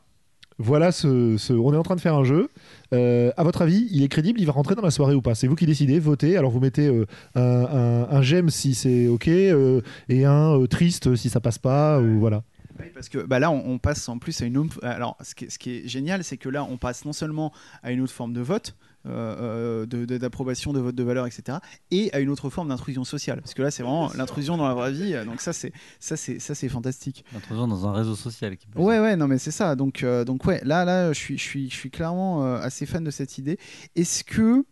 Voilà, 0.58 0.90
ce, 0.90 1.36
ce- 1.36 1.52
on 1.52 1.74
est 1.74 1.76
en 1.76 1.82
train 1.82 1.96
de 1.96 2.00
faire 2.00 2.14
un 2.14 2.24
jeu. 2.24 2.48
Euh, 2.94 3.30
à 3.36 3.44
votre 3.44 3.60
avis, 3.60 3.88
il 3.90 4.02
est 4.02 4.08
crédible, 4.08 4.40
il 4.40 4.46
va 4.46 4.52
rentrer 4.52 4.74
dans 4.74 4.80
la 4.82 4.90
soirée 4.90 5.14
ou 5.14 5.20
pas? 5.20 5.34
C'est 5.34 5.48
vous 5.48 5.54
qui 5.54 5.66
décidez, 5.66 5.98
votez. 6.00 6.38
Alors 6.38 6.50
vous 6.50 6.60
mettez 6.60 6.86
euh, 6.88 7.04
un, 7.34 8.06
un- 8.10 8.22
j'aime 8.22 8.48
si 8.48 8.74
c'est 8.74 9.06
ok 9.06 9.28
et 9.28 10.24
un 10.24 10.64
triste 10.70 11.14
si 11.14 11.28
ça 11.28 11.40
passe 11.40 11.58
pas 11.58 12.00
ou 12.00 12.18
voilà. 12.18 12.42
Oui, 12.78 12.86
parce 12.92 13.08
que 13.08 13.18
bah 13.18 13.38
là, 13.38 13.50
on, 13.50 13.62
on 13.66 13.78
passe 13.78 14.08
en 14.08 14.18
plus 14.18 14.40
à 14.42 14.44
une 14.46 14.58
autre. 14.58 14.78
Alors, 14.82 15.16
ce 15.22 15.34
qui 15.34 15.50
ce 15.50 15.58
qui 15.58 15.70
est 15.76 15.88
génial, 15.88 16.24
c'est 16.24 16.36
que 16.36 16.48
là, 16.50 16.64
on 16.64 16.76
passe 16.76 17.04
non 17.06 17.12
seulement 17.14 17.52
à 17.82 17.90
une 17.92 18.00
autre 18.02 18.12
forme 18.12 18.34
de 18.34 18.40
vote, 18.42 18.76
euh, 19.06 19.82
euh, 19.82 19.86
de- 19.86 20.04
de- 20.04 20.18
d'approbation, 20.18 20.72
de, 20.72 20.80
vote 20.80 20.94
de 20.94 21.02
valeur, 21.02 21.26
etc., 21.26 21.58
et 21.90 22.12
à 22.12 22.20
une 22.20 22.28
autre 22.30 22.50
forme 22.50 22.68
d'intrusion 22.68 23.04
sociale. 23.04 23.40
Parce 23.40 23.54
que 23.54 23.62
là, 23.62 23.70
c'est 23.70 23.82
vraiment 23.82 24.10
l'intrusion 24.14 24.56
dans 24.56 24.66
la 24.68 24.74
vraie 24.74 24.92
vie. 24.92 25.14
Donc 25.24 25.40
ça, 25.40 25.52
c'est 25.52 25.72
ça, 26.00 26.16
c'est 26.16 26.38
ça, 26.38 26.54
c'est 26.54 26.68
fantastique. 26.68 27.24
Intrusion 27.36 27.68
dans 27.68 27.86
un 27.86 27.92
réseau 27.92 28.14
social. 28.14 28.56
Qui 28.56 28.66
peut 28.66 28.80
Ouais, 28.80 28.98
ouais, 29.00 29.16
non, 29.16 29.28
mais 29.28 29.38
c'est 29.38 29.50
ça. 29.50 29.76
Donc, 29.76 30.02
euh, 30.02 30.24
donc 30.24 30.44
ouais, 30.44 30.60
là, 30.64 30.84
là, 30.84 31.12
je 31.12 31.18
suis, 31.18 31.38
je 31.38 31.42
suis, 31.42 31.70
je 31.70 31.74
suis 31.74 31.90
clairement 31.90 32.44
euh, 32.44 32.58
assez 32.60 32.86
fan 32.86 33.02
de 33.04 33.10
cette 33.10 33.38
idée. 33.38 33.58
Est-ce 33.94 34.24
que 34.24 34.64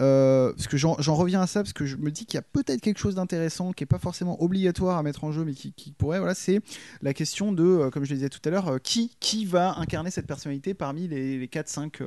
euh, 0.00 0.54
parce 0.54 0.66
que 0.66 0.78
j'en 0.78 0.94
reviens 1.14 1.42
à 1.42 1.46
ça 1.46 1.60
parce 1.62 1.74
que 1.74 1.84
je 1.84 1.96
me 1.96 2.10
dis 2.10 2.24
qu'il 2.24 2.36
y 2.36 2.38
a 2.38 2.42
peut-être 2.42 2.80
quelque 2.80 2.96
chose 2.98 3.16
d'intéressant 3.16 3.72
qui 3.72 3.84
est 3.84 3.86
pas 3.86 3.98
forcément 3.98 4.42
obligatoire 4.42 4.96
à 4.96 5.02
mettre 5.02 5.24
en 5.24 5.32
jeu 5.32 5.44
mais 5.44 5.52
qui, 5.52 5.74
qui 5.74 5.92
pourrait 5.92 6.18
voilà 6.20 6.34
c'est 6.34 6.60
la 7.02 7.12
question 7.12 7.52
de 7.52 7.62
euh, 7.64 7.90
comme 7.90 8.04
je 8.06 8.10
le 8.10 8.16
disais 8.16 8.30
tout 8.30 8.40
à 8.46 8.50
l'heure 8.50 8.68
euh, 8.68 8.78
qui 8.78 9.14
qui 9.20 9.44
va 9.44 9.78
incarner 9.78 10.10
cette 10.10 10.26
personnalité 10.26 10.72
parmi 10.72 11.06
les, 11.06 11.38
les 11.38 11.48
4 11.48 11.68
5 11.68 12.02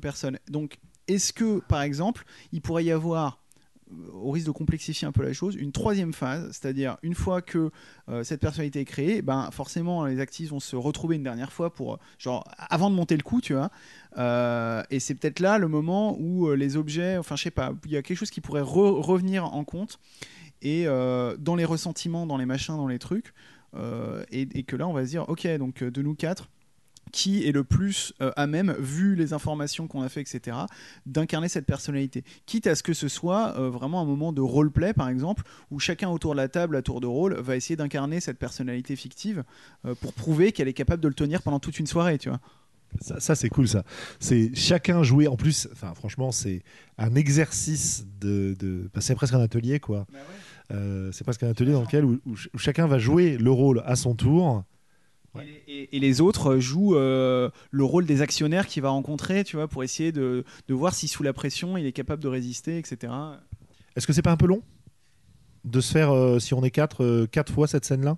personnes 0.00 0.38
donc 0.48 0.78
est-ce 1.08 1.32
que 1.32 1.60
par 1.60 1.82
exemple 1.82 2.24
il 2.52 2.60
pourrait 2.60 2.84
y 2.84 2.90
avoir 2.90 3.38
euh, 3.92 4.10
au 4.12 4.30
risque 4.32 4.46
de 4.46 4.52
complexifier 4.52 5.06
un 5.06 5.12
peu 5.12 5.22
la 5.22 5.32
chose, 5.32 5.54
une 5.54 5.70
troisième 5.70 6.12
phase, 6.12 6.46
c'est-à-dire 6.52 6.96
une 7.02 7.14
fois 7.14 7.40
que 7.40 7.70
euh, 8.08 8.24
cette 8.24 8.40
personnalité 8.40 8.80
est 8.80 8.84
créée, 8.84 9.22
ben 9.22 9.48
forcément 9.52 10.04
les 10.06 10.18
actifs 10.18 10.50
vont 10.50 10.60
se 10.60 10.74
retrouver 10.74 11.16
une 11.16 11.22
dernière 11.22 11.52
fois 11.52 11.72
euh, 11.80 11.96
genre 12.18 12.44
avant 12.58 12.90
de 12.90 12.96
monter 12.96 13.16
le 13.16 13.22
coup, 13.22 13.40
tu 13.40 13.54
vois. 13.54 13.70
Et 14.90 14.98
c'est 14.98 15.14
peut-être 15.14 15.40
là 15.40 15.58
le 15.58 15.68
moment 15.68 16.16
où 16.18 16.50
les 16.52 16.76
objets, 16.76 17.18
enfin 17.18 17.36
je 17.36 17.44
sais 17.44 17.50
pas, 17.50 17.72
il 17.84 17.92
y 17.92 17.96
a 17.96 18.02
quelque 18.02 18.18
chose 18.18 18.30
qui 18.30 18.40
pourrait 18.40 18.62
re- 18.62 19.00
revenir 19.00 19.44
en 19.44 19.62
compte 19.62 20.00
et 20.62 20.86
dans 20.86 21.54
les 21.54 21.66
ressentiments, 21.66 22.26
dans 22.26 22.38
les 22.38 22.46
machins, 22.46 22.76
dans 22.76 22.88
les 22.88 22.98
trucs, 22.98 23.34
et, 24.30 24.48
et 24.54 24.62
que 24.62 24.74
là 24.74 24.88
on 24.88 24.94
va 24.94 25.04
se 25.04 25.10
dire 25.10 25.28
ok 25.28 25.46
donc 25.58 25.84
de 25.84 26.02
nous 26.02 26.14
quatre 26.14 26.48
qui 27.12 27.46
est 27.46 27.52
le 27.52 27.64
plus 27.64 28.12
euh, 28.20 28.32
à 28.36 28.46
même, 28.46 28.74
vu 28.78 29.14
les 29.14 29.32
informations 29.32 29.86
qu'on 29.86 30.02
a 30.02 30.08
fait, 30.08 30.20
etc., 30.20 30.56
d'incarner 31.06 31.48
cette 31.48 31.66
personnalité. 31.66 32.24
Quitte 32.46 32.66
à 32.66 32.74
ce 32.74 32.82
que 32.82 32.92
ce 32.94 33.08
soit 33.08 33.54
euh, 33.58 33.70
vraiment 33.70 34.00
un 34.00 34.04
moment 34.04 34.32
de 34.32 34.40
roleplay, 34.40 34.92
par 34.92 35.08
exemple, 35.08 35.42
où 35.70 35.78
chacun 35.78 36.08
autour 36.08 36.32
de 36.32 36.36
la 36.38 36.48
table, 36.48 36.76
à 36.76 36.82
tour 36.82 37.00
de 37.00 37.06
rôle, 37.06 37.34
va 37.34 37.56
essayer 37.56 37.76
d'incarner 37.76 38.20
cette 38.20 38.38
personnalité 38.38 38.96
fictive 38.96 39.44
euh, 39.86 39.94
pour 39.94 40.12
prouver 40.12 40.52
qu'elle 40.52 40.68
est 40.68 40.72
capable 40.72 41.02
de 41.02 41.08
le 41.08 41.14
tenir 41.14 41.42
pendant 41.42 41.60
toute 41.60 41.78
une 41.78 41.86
soirée, 41.86 42.18
tu 42.18 42.28
vois. 42.28 42.40
Ça, 43.00 43.18
ça, 43.20 43.34
c'est 43.34 43.48
cool 43.48 43.66
ça. 43.68 43.82
C'est 44.20 44.54
chacun 44.54 45.02
jouer. 45.02 45.26
En 45.26 45.36
plus, 45.36 45.68
enfin 45.72 45.92
franchement, 45.94 46.30
c'est 46.32 46.62
un 46.98 47.14
exercice 47.16 48.06
de. 48.20 48.56
de- 48.58 48.88
bah, 48.94 49.00
c'est 49.00 49.14
presque 49.16 49.34
un 49.34 49.40
atelier 49.40 49.80
quoi. 49.80 50.06
Euh, 50.72 51.10
c'est 51.12 51.24
presque 51.24 51.42
un 51.42 51.50
atelier 51.50 51.72
dans 51.72 51.82
lequel 51.82 52.04
où, 52.04 52.20
où 52.26 52.36
ch- 52.36 52.48
où 52.54 52.58
chacun 52.58 52.86
va 52.86 52.98
jouer 52.98 53.38
le 53.38 53.50
rôle 53.50 53.82
à 53.86 53.96
son 53.96 54.14
tour. 54.14 54.64
Ouais. 55.36 55.62
Et, 55.68 55.98
les 56.00 56.20
autres 56.20 56.58
jouent 56.58 56.96
euh, 56.96 57.50
le 57.70 57.84
rôle 57.84 58.06
des 58.06 58.22
actionnaires 58.22 58.66
qu'il 58.66 58.82
va 58.82 58.90
rencontrer, 58.90 59.44
tu 59.44 59.56
vois, 59.56 59.68
pour 59.68 59.82
essayer 59.84 60.12
de, 60.12 60.44
de 60.68 60.74
voir 60.74 60.94
si 60.94 61.08
sous 61.08 61.22
la 61.22 61.32
pression 61.32 61.76
il 61.76 61.86
est 61.86 61.92
capable 61.92 62.22
de 62.22 62.28
résister, 62.28 62.78
etc. 62.78 63.12
Est-ce 63.96 64.06
que 64.06 64.12
c'est 64.12 64.22
pas 64.22 64.32
un 64.32 64.36
peu 64.36 64.46
long 64.46 64.62
de 65.64 65.80
se 65.80 65.92
faire, 65.92 66.12
euh, 66.12 66.38
si 66.38 66.54
on 66.54 66.62
est 66.62 66.70
quatre, 66.70 67.02
euh, 67.04 67.26
quatre 67.26 67.52
fois 67.52 67.66
cette 67.66 67.84
scène-là? 67.84 68.16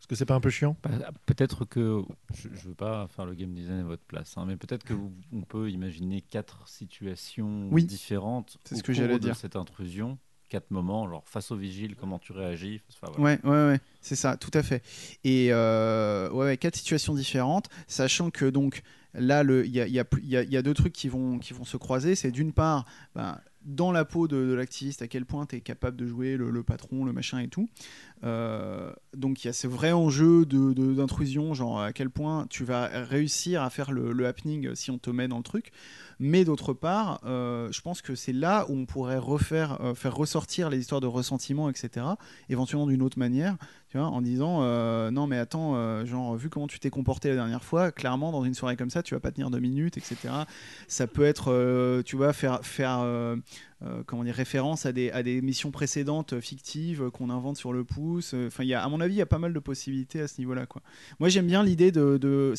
Est-ce 0.00 0.08
que 0.08 0.14
c'est 0.16 0.26
pas 0.26 0.34
un 0.34 0.40
peu 0.40 0.50
chiant? 0.50 0.76
Bah, 0.82 0.90
Peut-être 1.26 1.64
que 1.64 2.02
je 2.34 2.48
ne 2.48 2.56
veux 2.56 2.74
pas 2.74 3.06
faire 3.14 3.24
le 3.24 3.34
game 3.34 3.52
design 3.54 3.80
à 3.80 3.84
votre 3.84 4.02
place, 4.02 4.34
hein, 4.36 4.44
mais 4.48 4.56
peut-être 4.56 4.82
que 4.82 4.94
vous- 4.94 5.12
on 5.32 5.42
peut 5.42 5.70
imaginer 5.70 6.20
quatre 6.22 6.66
situations 6.66 7.68
Oui. 7.70 7.84
différentes. 7.84 8.58
C'est 8.64 8.74
au 8.74 8.78
ce 8.78 8.82
que 8.82 8.86
cours 8.92 8.94
j'allais 9.00 9.14
de 9.14 9.18
dire. 9.20 9.36
Cette 9.36 9.54
intrusion, 9.54 10.18
quatre 10.52 10.70
moments, 10.70 11.08
genre 11.08 11.22
face 11.26 11.50
au 11.50 11.56
vigile, 11.56 11.96
comment 11.96 12.18
tu 12.18 12.32
réagis. 12.32 12.82
Enfin. 13.02 13.10
Ouais, 13.18 13.38
ouais, 13.42 13.50
ouais, 13.50 13.80
c'est 14.02 14.16
ça, 14.16 14.36
tout 14.36 14.50
à 14.52 14.62
fait. 14.62 14.82
Et 15.24 15.48
euh, 15.50 16.30
ouais, 16.30 16.58
quatre 16.58 16.76
situations 16.76 17.14
différentes, 17.14 17.70
sachant 17.86 18.30
que 18.30 18.44
donc 18.44 18.82
là, 19.14 19.42
il 19.44 19.70
y 19.70 19.80
a, 19.80 19.86
y 19.86 19.94
y 19.94 20.56
a- 20.56 20.62
deux 20.62 20.74
trucs 20.74 20.92
qui 20.92 21.08
vont, 21.08 21.38
qui 21.38 21.54
vont 21.54 21.64
se 21.64 21.78
croiser. 21.78 22.14
C'est 22.14 22.30
d'une 22.30 22.52
part, 22.52 22.84
ben, 23.14 23.40
dans 23.64 23.92
la 23.92 24.04
peau 24.04 24.28
de, 24.28 24.52
l'activiste, 24.52 25.00
à 25.00 25.08
quel 25.08 25.24
point 25.24 25.46
tu 25.46 25.56
es 25.56 25.60
capable 25.62 25.96
de 25.96 26.06
jouer 26.06 26.36
le 26.36 26.62
patron, 26.62 27.06
le 27.06 27.14
machin 27.14 27.38
et 27.38 27.48
tout. 27.48 27.70
Euh, 28.24 28.92
donc 29.16 29.42
il 29.42 29.48
y 29.48 29.50
a 29.50 29.52
ce 29.52 29.66
vrai 29.66 29.92
enjeu 29.92 30.46
de- 30.46 30.72
de- 30.72 30.94
d'intrusion, 30.94 31.54
genre 31.54 31.80
à 31.80 31.92
quel 31.92 32.08
point 32.08 32.46
tu 32.48 32.64
vas 32.64 32.86
réussir 32.86 33.62
à 33.62 33.70
faire 33.70 33.90
le, 33.92 34.12
le 34.12 34.26
happening 34.26 34.74
si 34.74 34.90
on 34.90 34.98
te 34.98 35.10
met 35.10 35.26
dans 35.28 35.38
le 35.38 35.42
truc. 35.42 35.72
Mais 36.20 36.44
d'autre 36.44 36.72
part, 36.72 37.20
euh, 37.24 37.70
je 37.72 37.80
pense 37.80 38.00
que 38.00 38.14
c'est 38.14 38.32
là 38.32 38.64
où 38.68 38.74
on 38.76 38.86
pourrait 38.86 39.18
refaire, 39.18 39.80
euh, 39.80 39.94
faire 39.94 40.14
ressortir 40.14 40.70
les 40.70 40.78
histoires 40.78 41.00
de 41.00 41.08
ressentiment, 41.08 41.68
etc. 41.68 42.06
Éventuellement 42.48 42.86
d'une 42.86 43.02
autre 43.02 43.18
manière, 43.18 43.56
tu 43.88 43.98
vois, 43.98 44.06
en 44.06 44.22
disant 44.22 44.62
non 45.10 45.26
mais 45.26 45.36
attends, 45.38 46.04
genre 46.06 46.36
vu 46.36 46.48
comment 46.48 46.66
tu 46.66 46.78
t'es 46.78 46.90
comporté 46.90 47.28
la 47.28 47.34
dernière 47.34 47.64
fois, 47.64 47.90
clairement 47.92 48.30
dans 48.32 48.44
une 48.44 48.54
soirée 48.54 48.76
comme 48.76 48.88
ça, 48.88 49.02
tu 49.02 49.14
vas 49.14 49.20
pas 49.20 49.32
tenir 49.32 49.50
deux 49.50 49.58
minutes, 49.58 49.96
etc. 49.98 50.16
Ça 50.88 51.06
peut 51.06 51.24
être, 51.24 52.02
tu 52.06 52.16
vois, 52.16 52.32
faire 52.32 52.64
faire 52.64 53.04
euh, 53.84 53.88
euh, 53.92 54.02
comment 54.06 54.24
dire 54.24 54.34
référence 54.34 54.86
à 54.86 54.92
des 54.92 55.10
à 55.10 55.22
des 55.22 55.42
missions 55.42 55.70
précédentes 55.70 56.32
euh, 56.34 56.40
fictives 56.40 57.02
euh, 57.02 57.10
qu'on 57.10 57.30
invente 57.30 57.56
sur 57.56 57.72
le 57.72 57.84
pouce. 57.84 58.34
Enfin, 58.46 58.62
il 58.64 58.68
y 58.68 58.74
a 58.74 58.82
à 58.82 58.88
mon 58.88 59.00
avis, 59.00 59.14
il 59.14 59.18
y 59.18 59.22
a 59.22 59.26
pas 59.26 59.38
mal 59.38 59.52
de 59.52 59.58
possibilités 59.58 60.20
à 60.20 60.28
ce 60.28 60.38
niveau-là, 60.40 60.66
quoi. 60.66 60.82
Moi, 61.20 61.28
j'aime 61.28 61.46
bien 61.46 61.62
l'idée 61.62 61.90
de, 61.92 62.16
de 62.16 62.54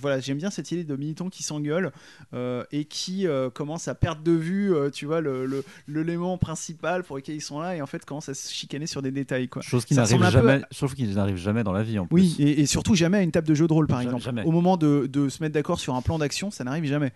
voilà, 0.00 0.20
j'aime 0.20 0.38
bien 0.38 0.50
cette 0.50 0.70
idée 0.72 0.84
de 0.84 0.96
militants 0.96 1.28
qui 1.28 1.42
s'engueulent 1.42 1.92
euh, 2.32 2.64
et 2.72 2.84
qui 2.86 3.26
euh, 3.26 3.50
commencent 3.50 3.88
à 3.88 3.94
perdre 3.94 4.22
de 4.22 4.32
vue, 4.32 4.74
euh, 4.74 4.90
tu 4.90 5.06
vois, 5.06 5.20
le- 5.20 5.46
le- 5.46 5.64
l'élément 5.88 6.38
principal 6.38 7.02
pour 7.04 7.16
lequel 7.16 7.36
ils 7.36 7.40
sont 7.40 7.60
là 7.60 7.76
et 7.76 7.82
en 7.82 7.86
fait 7.86 8.04
commencent 8.04 8.28
à 8.28 8.34
se 8.34 8.52
chicaner 8.52 8.86
sur 8.86 9.02
des 9.02 9.10
détails, 9.10 9.48
quoi. 9.48 9.62
Chose 9.62 9.84
qui 9.84 9.94
n'arrive 9.94 10.22
un 10.22 10.26
peu 10.26 10.30
jamais, 10.32 10.60
chose 10.72 10.94
qui 10.94 11.04
n'arrive 11.06 11.36
jamais 11.36 11.62
dans 11.64 11.72
la 11.72 11.82
vie 11.82 11.98
en 11.98 12.06
plus. 12.06 12.14
Oui, 12.14 12.36
et, 12.38 12.60
et 12.60 12.66
surtout 12.66 12.94
jamais 12.94 13.18
à 13.18 13.22
une 13.22 13.32
table 13.32 13.46
de 13.48 13.54
jeu 13.54 13.66
de 13.66 13.72
rôle, 13.72 13.86
par 13.86 13.98
Ja- 14.00 14.04
exemple. 14.06 14.22
jamais. 14.24 14.42
Au 14.44 14.50
moment 14.50 14.76
de, 14.76 15.06
de 15.10 15.28
se 15.28 15.42
mettre 15.42 15.54
d'accord 15.54 15.78
sur 15.80 15.94
un 15.94 16.02
plan 16.02 16.18
d'action, 16.18 16.50
ça 16.50 16.64
n'arrive 16.64 16.84
jamais. 16.84 17.12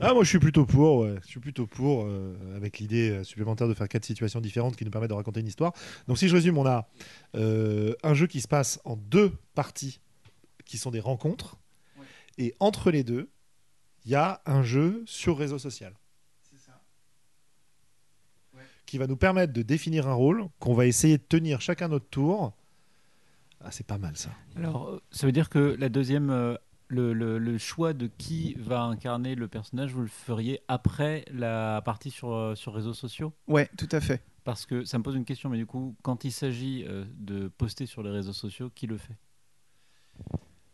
Ah, 0.00 0.14
moi 0.14 0.24
je 0.24 0.28
suis 0.28 0.38
plutôt 0.38 0.66
pour, 0.66 1.00
ouais. 1.00 1.16
je 1.22 1.26
suis 1.26 1.40
plutôt 1.40 1.66
pour, 1.66 2.04
euh, 2.04 2.34
avec 2.56 2.78
l'idée 2.78 3.10
euh, 3.10 3.24
supplémentaire 3.24 3.68
de 3.68 3.74
faire 3.74 3.88
quatre 3.88 4.04
situations 4.04 4.40
différentes 4.40 4.76
qui 4.76 4.84
nous 4.84 4.90
permettent 4.90 5.10
de 5.10 5.14
raconter 5.14 5.40
une 5.40 5.46
histoire. 5.46 5.72
Donc 6.08 6.18
si 6.18 6.28
je 6.28 6.34
résume, 6.34 6.58
on 6.58 6.66
a 6.66 6.88
euh, 7.34 7.94
un 8.02 8.14
jeu 8.14 8.26
qui 8.26 8.40
se 8.40 8.48
passe 8.48 8.80
en 8.84 8.96
deux 8.96 9.32
parties 9.54 10.00
qui 10.64 10.78
sont 10.78 10.90
des 10.90 11.00
rencontres, 11.00 11.56
et 12.38 12.54
entre 12.60 12.90
les 12.90 13.04
deux, 13.04 13.28
il 14.04 14.12
y 14.12 14.14
a 14.14 14.40
un 14.46 14.62
jeu 14.62 15.02
sur 15.06 15.36
réseau 15.36 15.58
social 15.58 15.92
qui 18.90 18.98
va 18.98 19.06
nous 19.06 19.16
permettre 19.16 19.52
de 19.52 19.62
définir 19.62 20.08
un 20.08 20.14
rôle 20.14 20.48
qu'on 20.58 20.74
va 20.74 20.84
essayer 20.84 21.16
de 21.16 21.22
tenir 21.22 21.60
chacun 21.60 21.86
notre 21.86 22.08
tour. 22.08 22.52
Ah, 23.60 23.70
c'est 23.70 23.86
pas 23.86 23.98
mal 23.98 24.16
ça. 24.16 24.30
Alors, 24.56 25.00
ça 25.12 25.26
veut 25.26 25.32
dire 25.32 25.48
que 25.48 25.76
la 25.78 25.88
deuxième, 25.88 26.30
euh, 26.30 26.56
le, 26.90 27.12
le- 27.14 27.38
le 27.38 27.56
choix 27.58 27.92
de 27.92 28.06
qui 28.08 28.54
va 28.58 28.82
incarner 28.82 29.34
le 29.34 29.48
personnage, 29.48 29.92
vous 29.94 30.02
le 30.02 30.08
feriez 30.08 30.60
après 30.68 31.24
la 31.32 31.80
partie 31.84 32.10
sur, 32.10 32.32
euh, 32.32 32.54
sur 32.54 32.74
réseaux 32.74 32.94
sociaux? 32.94 33.32
Ouais, 33.46 33.70
tout 33.78 33.88
à 33.92 34.00
fait. 34.00 34.22
Parce 34.44 34.66
que 34.66 34.84
ça 34.84 34.98
me 34.98 35.02
pose 35.04 35.14
une 35.16 35.24
question, 35.24 35.48
mais 35.48 35.58
du 35.58 35.66
coup, 35.66 35.96
quand 36.02 36.24
il 36.24 36.32
s'agit 36.32 36.84
euh, 36.86 37.04
de 37.16 37.48
poster 37.48 37.86
sur 37.86 38.02
les 38.02 38.10
réseaux 38.10 38.32
sociaux, 38.32 38.70
qui 38.74 38.86
le 38.86 38.96
fait? 38.98 39.16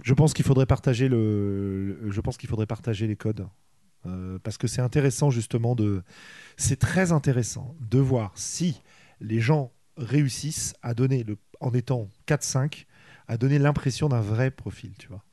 Je 0.03 0.15
pense 0.15 0.35
qu'il 0.35 0.45
faudrait 0.45 0.67
partager 0.67 1.09
le. 1.09 1.99
le- 2.01 2.11
Je 2.11 2.21
pense 2.21 2.37
qu'il 2.37 2.49
faudrait 2.49 2.67
partager 2.67 3.07
les 3.07 3.17
codes 3.17 3.47
Euh, 4.05 4.39
parce 4.45 4.57
que 4.57 4.69
c'est 4.69 4.83
intéressant 4.83 5.31
justement 5.31 5.75
de. 5.75 6.03
C'est 6.57 6.79
très 6.79 7.11
intéressant 7.11 7.75
de 7.81 7.99
voir 7.99 8.31
si 8.37 8.81
les 9.21 9.41
gens 9.41 9.73
réussissent 9.97 10.75
à 10.83 10.95
donner 10.95 11.25
le 11.25 11.37
en 11.61 11.73
étant 11.73 12.09
4-5 12.27 12.87
à 13.27 13.37
donner 13.37 13.59
l'impression 13.59 14.09
d'un 14.09 14.21
vrai 14.21 14.53
profil, 14.53 14.93
tu 14.97 15.09
vois. 15.09 15.25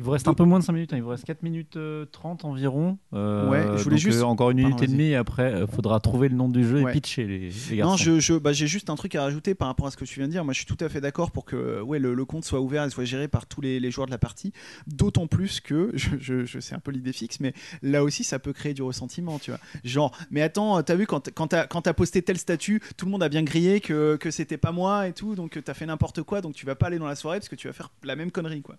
Il 0.00 0.04
vous 0.04 0.12
reste 0.12 0.28
un 0.28 0.32
peu 0.34 0.44
moins 0.44 0.58
de 0.58 0.64
5 0.64 0.72
minutes, 0.72 0.94
hein, 0.94 0.96
il 0.96 1.02
vous 1.02 1.10
reste 1.10 1.26
4 1.26 1.42
minutes 1.42 1.76
euh, 1.76 2.06
30 2.10 2.46
environ. 2.46 2.96
Euh, 3.12 3.50
Ouais, 3.50 3.76
je 3.76 3.84
voulais 3.84 3.98
juste- 3.98 4.20
euh, 4.20 4.22
encore 4.22 4.50
une 4.50 4.56
Pardon, 4.62 4.74
minute 4.76 4.82
et 4.82 4.90
demie, 4.90 5.08
et 5.10 5.14
après, 5.16 5.60
il 5.60 5.66
faudra 5.66 6.00
trouver 6.00 6.30
le 6.30 6.36
nom 6.36 6.48
du 6.48 6.64
jeu 6.66 6.80
Ouais. 6.82 6.90
et 6.90 6.94
pitcher 6.94 7.26
les, 7.26 7.50
les 7.68 7.76
garçons. 7.76 7.90
Non, 7.90 7.96
je, 7.98 8.18
je- 8.18 8.32
bah, 8.32 8.54
j'ai 8.54 8.66
juste 8.66 8.88
un 8.88 8.94
truc 8.96 9.14
à 9.14 9.20
rajouter 9.24 9.54
par 9.54 9.68
rapport 9.68 9.86
à 9.86 9.90
ce 9.90 9.98
que 9.98 10.06
tu 10.06 10.18
viens 10.18 10.26
de 10.26 10.32
dire. 10.32 10.42
Moi, 10.42 10.54
je 10.54 10.60
suis 10.60 10.66
tout 10.66 10.82
à 10.82 10.88
fait 10.88 11.02
d'accord 11.02 11.32
pour 11.32 11.44
que 11.44 11.54
euh, 11.54 11.82
ouais, 11.82 11.98
le, 11.98 12.14
le 12.14 12.24
compte 12.24 12.46
soit 12.46 12.62
ouvert 12.62 12.82
et 12.84 12.88
soit 12.88 13.04
géré 13.04 13.28
par 13.28 13.44
tous 13.44 13.60
les, 13.60 13.78
les 13.78 13.90
joueurs 13.90 14.06
de 14.06 14.10
la 14.10 14.16
partie. 14.16 14.54
D'autant 14.86 15.26
plus 15.26 15.60
que, 15.60 15.90
je, 15.94 16.44
je, 16.46 16.60
sais 16.60 16.74
un 16.74 16.78
peu 16.80 16.92
l'idée 16.92 17.12
fixe, 17.12 17.38
mais 17.40 17.52
là 17.82 18.02
aussi, 18.02 18.24
ça 18.24 18.38
peut 18.38 18.54
créer 18.54 18.72
du 18.72 18.80
ressentiment, 18.82 19.38
tu 19.38 19.50
vois. 19.50 19.60
Genre, 19.84 20.16
mais 20.30 20.40
attends, 20.40 20.82
t'as 20.82 20.94
vu, 20.94 21.06
quand, 21.06 21.28
quand 21.34 21.48
t'as 21.48 21.92
posté 21.92 22.22
tel 22.22 22.38
statut, 22.38 22.80
tout 22.96 23.04
le 23.04 23.10
monde 23.12 23.22
a 23.22 23.28
bien 23.28 23.42
grillé 23.42 23.80
que, 23.80 24.16
que 24.16 24.30
c'était 24.30 24.56
pas 24.56 24.72
moi 24.72 25.08
et 25.08 25.12
tout, 25.12 25.34
donc 25.34 25.58
t'as 25.62 25.74
fait 25.74 25.84
n'importe 25.84 26.22
quoi, 26.22 26.40
donc 26.40 26.54
tu 26.54 26.64
vas 26.64 26.74
pas 26.74 26.86
aller 26.86 26.98
dans 26.98 27.06
la 27.06 27.16
soirée 27.16 27.38
parce 27.38 27.50
que 27.50 27.56
tu 27.56 27.66
vas 27.66 27.74
faire 27.74 27.90
la 28.02 28.16
même 28.16 28.30
connerie, 28.30 28.62
quoi. 28.62 28.76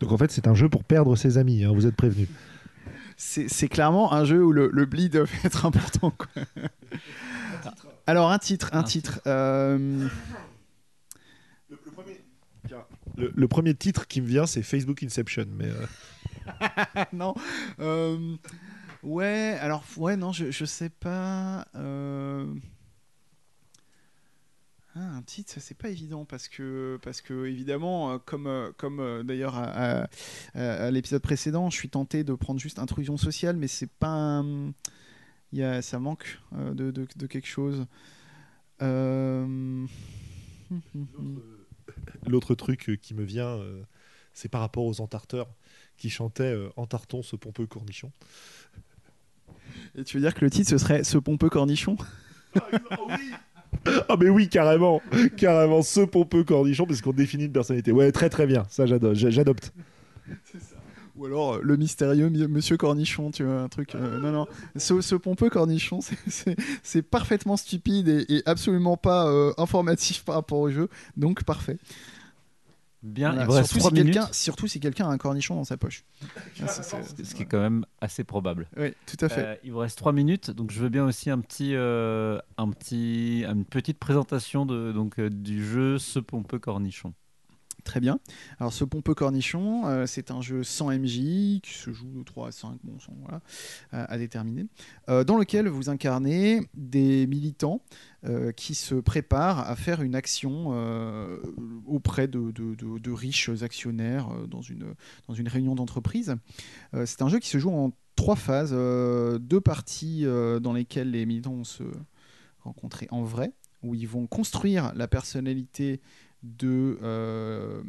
Donc 0.00 0.12
en 0.12 0.18
fait, 0.18 0.30
c'est 0.30 0.46
un 0.46 0.54
jeu 0.54 0.68
pour 0.68 0.84
perdre 0.84 1.16
ses 1.16 1.38
amis, 1.38 1.64
hein, 1.64 1.72
vous 1.74 1.86
êtes 1.86 1.96
prévenus. 1.96 2.28
c'est 3.16 3.68
clairement 3.68 4.12
un 4.12 4.24
jeu 4.24 4.44
où 4.44 4.52
le, 4.52 4.70
le 4.72 4.84
bleed 4.86 5.16
va 5.16 5.24
être 5.44 5.64
important. 5.66 6.10
quoi. 6.10 6.28
Alors, 8.06 8.30
un 8.30 8.38
titre, 8.38 8.70
un, 8.72 8.80
Un 8.80 8.82
titre. 8.84 9.20
euh, 9.26 10.06
Le, 13.16 13.32
le 13.34 13.48
premier 13.48 13.74
titre 13.74 14.06
qui 14.06 14.20
me 14.20 14.26
vient, 14.26 14.46
c'est 14.46 14.62
Facebook 14.62 15.02
Inception. 15.02 15.46
Mais 15.56 15.68
euh, 15.68 17.04
non. 17.12 17.34
euh, 17.80 18.36
ouais, 19.02 19.56
alors, 19.60 19.82
ouais, 19.96 20.16
non, 20.16 20.32
je, 20.32 20.50
je 20.50 20.64
sais 20.64 20.90
pas. 20.90 21.66
Ah, 24.96 25.16
un 25.16 25.22
titre, 25.22 25.52
c'est 25.58 25.76
pas 25.76 25.90
évident 25.90 26.24
parce 26.24 26.48
que, 26.48 26.98
parce 27.02 27.20
que 27.20 27.46
évidemment, 27.46 28.12
euh, 28.12 28.18
comme, 28.24 28.46
euh, 28.46 28.72
comme 28.78 28.98
euh, 29.00 29.22
d'ailleurs 29.22 29.54
à, 29.56 29.64
à- 30.02 30.08
à- 30.54 30.86
à 30.86 30.90
l'épisode 30.90 31.20
précédent, 31.22 31.68
je 31.70 31.76
suis 31.76 31.90
tenté 31.90 32.24
de 32.24 32.32
prendre 32.34 32.58
juste 32.58 32.78
intrusion 32.78 33.16
sociale, 33.16 33.56
mais 33.56 33.68
c'est 33.68 33.90
pas. 33.90 34.08
un- 34.08 34.72
il 35.52 35.58
y 35.60 35.62
a, 35.62 35.80
ça 35.82 35.98
manque 35.98 36.40
de, 36.52 36.90
de- 36.90 37.06
de 37.16 37.26
quelque 37.26 37.46
chose. 37.46 37.86
Euh, 38.82 39.86
l'autre 42.26 42.54
truc 42.54 42.98
qui 43.00 43.14
me 43.14 43.22
vient, 43.24 43.58
c'est 44.32 44.48
par 44.48 44.60
rapport 44.60 44.84
aux 44.84 45.00
entarteurs 45.00 45.48
qui 45.96 46.10
chantaient 46.10 46.54
Entartons 46.76 47.22
ce 47.22 47.36
pompeux 47.36 47.66
cornichon. 47.66 48.12
Et 49.94 50.04
tu 50.04 50.16
veux 50.18 50.22
dire 50.22 50.34
que 50.34 50.44
le 50.44 50.50
titre 50.50 50.68
ce 50.68 50.78
serait 50.78 51.04
Ce 51.04 51.16
pompeux 51.18 51.48
cornichon? 51.48 51.96
Ah 52.54 52.60
mais 54.18 54.28
oui, 54.28 54.48
carrément, 54.48 55.00
carrément, 55.36 55.82
ce 55.82 56.00
pompeux 56.00 56.44
cornichon, 56.44 56.86
parce 56.86 57.00
qu'on 57.02 57.12
définit 57.12 57.44
une 57.44 57.52
personnalité. 57.52 57.92
Ouais, 57.92 58.10
très 58.12 58.28
très 58.28 58.46
bien, 58.46 58.64
ça 58.68 58.86
j'ado- 58.86 59.14
j'a- 59.14 59.30
j'adopte. 59.30 59.72
Ou 61.16 61.24
alors 61.24 61.54
euh, 61.54 61.60
le 61.62 61.76
mystérieux 61.78 62.28
Monsieur 62.28 62.76
Cornichon, 62.76 63.30
tu 63.30 63.42
vois, 63.44 63.62
un 63.62 63.68
truc. 63.68 63.94
euh, 63.94 64.18
non, 64.20 64.32
non. 64.32 64.46
Ce, 64.76 65.00
ce 65.00 65.14
pompeux 65.14 65.48
Cornichon, 65.48 66.00
c'est- 66.82 67.02
parfaitement 67.02 67.56
stupide 67.56 68.08
et, 68.08 68.26
et 68.28 68.42
absolument 68.44 68.96
pas 68.98 69.26
euh, 69.28 69.52
informatif 69.56 70.24
par 70.24 70.34
rapport 70.34 70.58
au 70.58 70.70
jeu. 70.70 70.88
Donc 71.16 71.44
parfait. 71.44 71.78
Bien, 73.06 73.28
Voilà. 73.30 73.42
il 73.42 73.46
vous 73.46 73.52
reste 73.52 73.68
surtout, 73.68 73.78
3 73.78 73.90
si 73.90 73.94
minutes, 73.94 74.14
quelqu'un, 74.14 74.32
surtout 74.32 74.66
si 74.66 74.80
quelqu'un 74.80 75.08
a 75.08 75.12
un 75.12 75.16
cornichon 75.18 75.54
dans 75.54 75.64
sa 75.64 75.76
poche. 75.76 76.04
Ah, 76.62 76.66
ce 76.68 77.34
qui 77.34 77.42
est 77.42 77.46
quand 77.46 77.60
même 77.60 77.84
assez 78.00 78.24
probable. 78.24 78.66
Oui, 78.76 78.94
tout 79.06 79.16
à 79.24 79.28
fait. 79.28 79.44
Euh, 79.44 79.54
il 79.62 79.70
vous 79.72 79.78
reste 79.78 79.96
3 79.98 80.12
minutes, 80.12 80.50
donc 80.50 80.72
je 80.72 80.80
veux 80.80 80.88
bien 80.88 81.04
aussi 81.04 81.30
un 81.30 81.38
petit, 81.38 81.74
euh, 81.74 82.38
un 82.58 82.70
petit, 82.70 83.44
une 83.44 83.64
petite 83.64 83.98
présentation 83.98 84.66
de, 84.66 84.90
donc, 84.90 85.20
euh, 85.20 85.30
du 85.30 85.64
jeu 85.64 85.98
Ce 85.98 86.18
pompeux 86.18 86.58
cornichon. 86.58 87.12
Très 87.86 88.00
bien. 88.00 88.18
Alors, 88.58 88.72
ce 88.72 88.82
pompeux 88.84 89.14
cornichon, 89.14 89.86
euh, 89.86 90.06
c'est 90.06 90.32
un 90.32 90.40
jeu 90.42 90.64
sans 90.64 90.90
MJ 90.90 91.60
qui 91.62 91.72
se 91.72 91.92
joue 91.92 92.08
de 92.18 92.22
3 92.24 92.48
à 92.48 92.50
5, 92.50 92.78
bon, 92.82 92.98
sans- 92.98 93.14
voilà, 93.22 93.40
à, 93.92 94.12
à 94.12 94.18
déterminer, 94.18 94.66
euh, 95.08 95.22
dans 95.22 95.38
lequel 95.38 95.68
vous 95.68 95.88
incarnez 95.88 96.62
des 96.74 97.28
militants 97.28 97.80
euh, 98.24 98.50
qui 98.50 98.74
se 98.74 98.96
préparent 98.96 99.60
à 99.70 99.76
faire 99.76 100.02
une 100.02 100.16
action 100.16 100.70
euh, 100.72 101.38
auprès 101.86 102.26
de, 102.26 103.12
riches 103.12 103.50
actionnaires 103.62 104.30
euh, 104.32 104.48
dans, 104.48 104.62
une, 104.62 104.92
dans 105.28 105.34
une 105.34 105.46
réunion 105.46 105.76
d'entreprise. 105.76 106.34
Euh, 106.92 107.06
c'est 107.06 107.22
un 107.22 107.28
jeu 107.28 107.38
qui 107.38 107.48
se 107.48 107.58
joue 107.58 107.70
en 107.70 107.92
trois 108.16 108.36
phases, 108.36 108.72
euh, 108.72 109.38
deux 109.38 109.60
parties 109.60 110.22
euh, 110.26 110.58
dans 110.58 110.72
lesquelles 110.72 111.12
les 111.12 111.24
militants 111.24 111.54
vont 111.54 111.62
se 111.62 111.84
rencontrer 112.64 113.06
en 113.12 113.22
vrai, 113.22 113.52
où 113.84 113.94
ils 113.94 114.08
vont 114.08 114.26
construire 114.26 114.92
la 114.96 115.06
personnalité 115.06 116.00
de, 116.42 116.98
euh, 117.02 117.82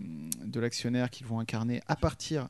de 0.45 0.59
l'actionnaire 0.59 1.09
qu'ils 1.09 1.27
vont 1.27 1.39
incarner 1.39 1.81
à 1.87 1.95
partir, 1.95 2.47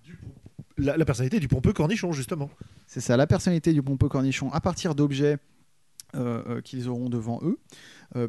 La, 0.77 0.95
la 0.95 1.05
personnalité 1.05 1.39
du 1.39 1.47
pompeux 1.47 1.73
cornichon, 1.73 2.11
justement. 2.11 2.49
c'est 2.85 3.01
ça, 3.01 3.17
la 3.17 3.27
personnalité 3.27 3.73
du 3.73 3.81
pompeux 3.81 4.09
cornichon 4.09 4.51
à 4.51 4.61
partir 4.61 4.95
d'objets 4.95 5.37
euh, 6.15 6.43
euh, 6.47 6.61
qu'ils 6.61 6.87
auront 6.87 7.09
devant 7.09 7.39
eux, 7.43 7.59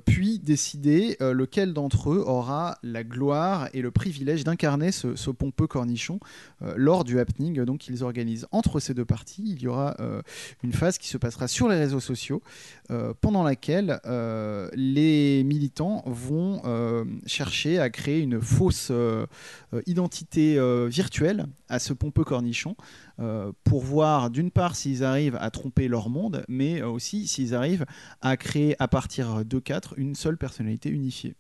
puis 0.05 0.38
décider 0.38 1.17
euh, 1.21 1.33
lequel 1.33 1.73
d'entre 1.73 2.11
eux 2.11 2.25
aura 2.27 2.79
la 2.83 3.05
gloire 3.05 3.69
et 3.73 3.83
le 3.83 3.91
privilège 3.91 4.45
d'incarner 4.45 4.93
ce, 4.93 5.31
pompeux 5.31 5.67
cornichon 5.67 6.21
euh, 6.62 6.75
lors 6.77 7.05
du 7.05 7.21
happening 7.21 7.62
donc 7.64 7.79
qu'ils 7.79 8.03
organisent 8.03 8.47
entre 8.51 8.81
ces 8.81 8.95
deux 8.95 9.05
parties. 9.05 9.45
Il 9.47 9.62
y 9.62 9.69
aura 9.69 9.95
euh, 10.01 10.23
une 10.62 10.73
phase 10.73 10.99
qui 10.99 11.09
se 11.09 11.17
passera 11.17 11.49
sur 11.49 11.69
les 11.69 11.77
réseaux 11.77 12.01
sociaux, 12.01 12.43
euh, 12.91 13.12
pendant 13.21 13.43
laquelle 13.43 14.01
euh, 14.07 14.71
les 14.75 15.45
militants 15.45 16.03
vont 16.07 16.62
euh, 16.64 17.05
chercher 17.27 17.79
à 17.79 17.91
créer 17.91 18.21
une 18.21 18.41
fausse 18.41 18.88
euh, 18.91 19.27
euh, 19.75 19.83
identité 19.87 20.59
euh, 20.59 20.88
virtuelle 20.88 21.47
à 21.69 21.79
ce 21.79 21.93
pompeux 21.93 22.25
cornichon 22.25 22.77
euh, 23.21 23.53
pour 23.64 23.83
voir 23.83 24.31
d'une 24.31 24.51
part 24.51 24.77
s'ils 24.77 25.05
arrivent 25.05 25.37
à 25.41 25.51
tromper 25.51 25.88
leur 25.88 26.09
monde, 26.09 26.45
mais 26.49 26.81
euh, 26.81 26.88
aussi 26.88 27.27
s'ils 27.27 27.55
arrivent 27.55 27.85
à 28.23 28.37
créer 28.37 28.75
à 28.79 28.88
partir 28.88 29.45
de 29.45 29.59
4 29.69 29.99
une 29.99 30.15
seule 30.15 30.39
personnalité 30.39 30.89
unifiée. 30.89 31.35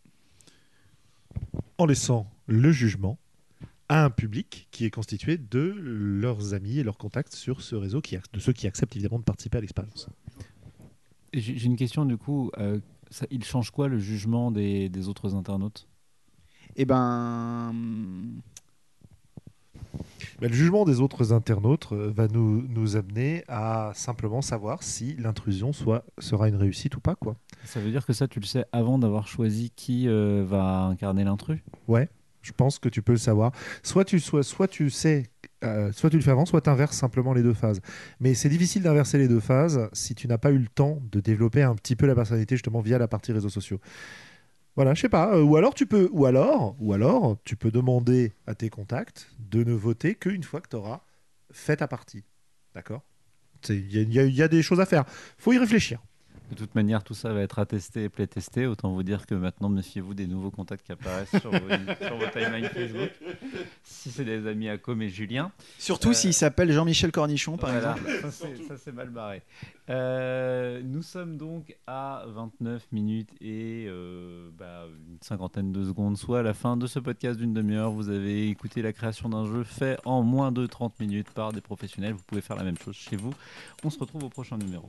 En 1.78 1.86
laissant 1.86 2.30
le 2.46 2.70
jugement 2.72 3.18
à 3.88 4.04
un 4.04 4.10
public 4.10 4.68
qui 4.70 4.84
est 4.84 4.90
constitué 4.90 5.38
de 5.38 5.74
leurs 5.78 6.52
amis 6.52 6.78
et 6.78 6.82
leurs 6.82 6.98
contacts 6.98 7.34
sur 7.34 7.62
ce 7.62 7.74
réseau, 7.74 8.02
qui, 8.02 8.18
de 8.34 8.38
ceux 8.38 8.52
qui 8.52 8.66
acceptent 8.66 8.94
évidemment 8.96 9.18
de 9.18 9.24
participer 9.24 9.56
à 9.56 9.60
l'expérience. 9.62 10.10
J'ai 11.32 11.64
une 11.64 11.76
question 11.76 12.04
du 12.04 12.18
coup. 12.18 12.50
euh, 12.58 12.80
ça- 13.10 13.26
il 13.30 13.42
change 13.44 13.70
quoi 13.70 13.88
le 13.88 13.98
jugement 13.98 14.50
des, 14.50 14.90
des 14.90 15.08
autres 15.08 15.34
internautes? 15.34 15.88
Et 16.76 16.84
ben. 16.84 17.72
Mais 20.40 20.48
le 20.48 20.54
jugement 20.54 20.84
des 20.84 21.00
autres 21.00 21.32
internautes 21.32 21.88
euh, 21.92 22.12
va 22.14 22.28
nous, 22.28 22.64
nous 22.68 22.96
amener 22.96 23.44
à 23.48 23.92
simplement 23.94 24.40
savoir 24.40 24.82
si 24.82 25.16
l'intrusion 25.18 25.72
soit, 25.72 26.04
sera 26.18 26.48
une 26.48 26.56
réussite 26.56 26.96
ou 26.96 27.00
pas. 27.00 27.16
Quoi. 27.16 27.36
Ça 27.64 27.80
veut 27.80 27.90
dire 27.90 28.06
que 28.06 28.12
ça, 28.12 28.28
tu 28.28 28.38
le 28.38 28.46
sais 28.46 28.64
avant 28.70 28.98
d'avoir 28.98 29.26
choisi 29.26 29.70
qui 29.74 30.08
euh, 30.08 30.44
va 30.46 30.84
incarner 30.84 31.24
l'intrus? 31.24 31.58
Ouais, 31.88 32.08
je 32.42 32.52
pense 32.52 32.78
que 32.78 32.88
tu 32.88 33.02
peux 33.02 33.12
le 33.12 33.18
savoir. 33.18 33.52
Soit 33.82 34.04
tu, 34.04 34.20
soit, 34.20 34.44
soit 34.44 34.68
tu 34.68 34.90
sais, 34.90 35.24
euh, 35.64 35.90
soit 35.90 36.08
tu 36.08 36.16
le 36.16 36.22
fais 36.22 36.30
avant, 36.30 36.46
soit 36.46 36.60
tu 36.60 36.70
inverses 36.70 36.96
simplement 36.96 37.34
les 37.34 37.42
deux 37.42 37.54
phases. 37.54 37.80
Mais 38.20 38.34
c'est 38.34 38.48
difficile 38.48 38.82
d'inverser 38.82 39.18
les 39.18 39.26
deux 39.26 39.40
phases 39.40 39.88
si 39.92 40.14
tu 40.14 40.28
n'as 40.28 40.38
pas 40.38 40.52
eu 40.52 40.58
le 40.58 40.68
temps 40.68 41.02
de 41.10 41.18
développer 41.18 41.62
un 41.62 41.74
petit 41.74 41.96
peu 41.96 42.06
la 42.06 42.14
personnalité 42.14 42.54
justement 42.54 42.80
via 42.80 42.98
la 42.98 43.08
partie 43.08 43.32
réseaux 43.32 43.48
sociaux. 43.48 43.80
Voilà, 44.78 44.94
je 44.94 45.00
sais 45.00 45.08
pas. 45.08 45.34
euh, 45.34 45.42
ou 45.42 45.56
alors 45.56 45.74
tu 45.74 45.86
peux, 45.86 46.08
ou 46.12 46.24
alors, 46.24 46.76
ou 46.78 46.92
alors 46.92 47.36
tu 47.42 47.56
peux 47.56 47.72
demander 47.72 48.32
à 48.46 48.54
tes 48.54 48.70
contacts 48.70 49.28
de 49.40 49.64
ne 49.64 49.72
voter 49.72 50.14
qu'une 50.14 50.44
fois 50.44 50.60
que 50.60 50.68
tu 50.68 50.76
auras 50.76 51.00
fait 51.50 51.78
ta 51.78 51.88
partie. 51.88 52.22
D'accord? 52.76 53.02
Il 53.68 53.92
y, 53.92 54.14
y 54.14 54.40
a 54.40 54.46
des 54.46 54.62
choses 54.62 54.78
à 54.78 54.86
faire. 54.86 55.04
faut 55.36 55.52
y 55.52 55.58
réfléchir. 55.58 56.00
De 56.50 56.54
toute 56.54 56.74
manière, 56.74 57.04
tout 57.04 57.12
ça 57.14 57.32
va 57.32 57.40
être 57.42 57.58
attesté 57.58 58.04
et 58.04 58.08
playtesté. 58.08 58.66
Autant 58.66 58.90
vous 58.92 59.02
dire 59.02 59.26
que 59.26 59.34
maintenant, 59.34 59.68
méfiez-vous 59.68 60.14
des 60.14 60.26
nouveaux 60.26 60.50
contacts 60.50 60.84
qui 60.86 60.92
apparaissent 60.92 61.30
sur 61.40 61.50
vos, 61.50 61.58
sur 62.06 62.16
vos 62.16 62.26
timelines 62.32 62.68
Facebook. 62.70 63.10
Si 63.82 64.10
c'est 64.10 64.24
des 64.24 64.46
amis 64.46 64.68
à 64.70 64.78
Com 64.78 65.00
et 65.02 65.10
Julien. 65.10 65.52
Surtout 65.78 66.10
Euh, 66.10 66.14
s'il 66.14 66.32
s'appelle 66.32 66.72
Jean-Michel 66.72 67.12
Cornichon, 67.12 67.58
par 67.58 67.70
Voilà, 67.70 67.96
exemple. 67.96 68.20
ça, 68.22 68.30
c'est- 68.30 68.62
ça 68.66 68.76
c'est 68.78 68.92
mal 68.92 69.10
barré. 69.10 69.42
Euh, 69.90 70.80
nous 70.84 71.02
sommes 71.02 71.36
donc 71.36 71.76
à 71.86 72.24
29 72.28 72.86
minutes 72.92 73.30
et 73.40 73.86
euh, 73.88 74.48
bah, 74.58 74.84
une 75.10 75.18
cinquantaine 75.20 75.70
de 75.72 75.84
secondes, 75.84 76.16
soit 76.16 76.40
à 76.40 76.42
la 76.42 76.54
fin 76.54 76.76
de 76.76 76.86
ce 76.86 76.98
podcast 76.98 77.38
d'une 77.38 77.52
demi-heure. 77.54 77.90
Vous 77.90 78.08
avez 78.08 78.48
écouté 78.48 78.80
la 78.82 78.92
création 78.92 79.28
d'un 79.28 79.44
jeu 79.46 79.64
fait 79.64 79.98
en 80.04 80.22
moins 80.22 80.50
de 80.52 80.66
30 80.66 80.98
minutes 81.00 81.30
par 81.30 81.52
des 81.52 81.60
professionnels. 81.60 82.14
Vous 82.14 82.22
pouvez 82.26 82.40
faire 82.40 82.56
la 82.56 82.64
même 82.64 82.78
chose 82.78 82.96
chez 82.96 83.16
vous. 83.16 83.34
On 83.84 83.90
se 83.90 83.98
retrouve 83.98 84.24
au 84.24 84.28
prochain 84.30 84.56
numéro. 84.56 84.88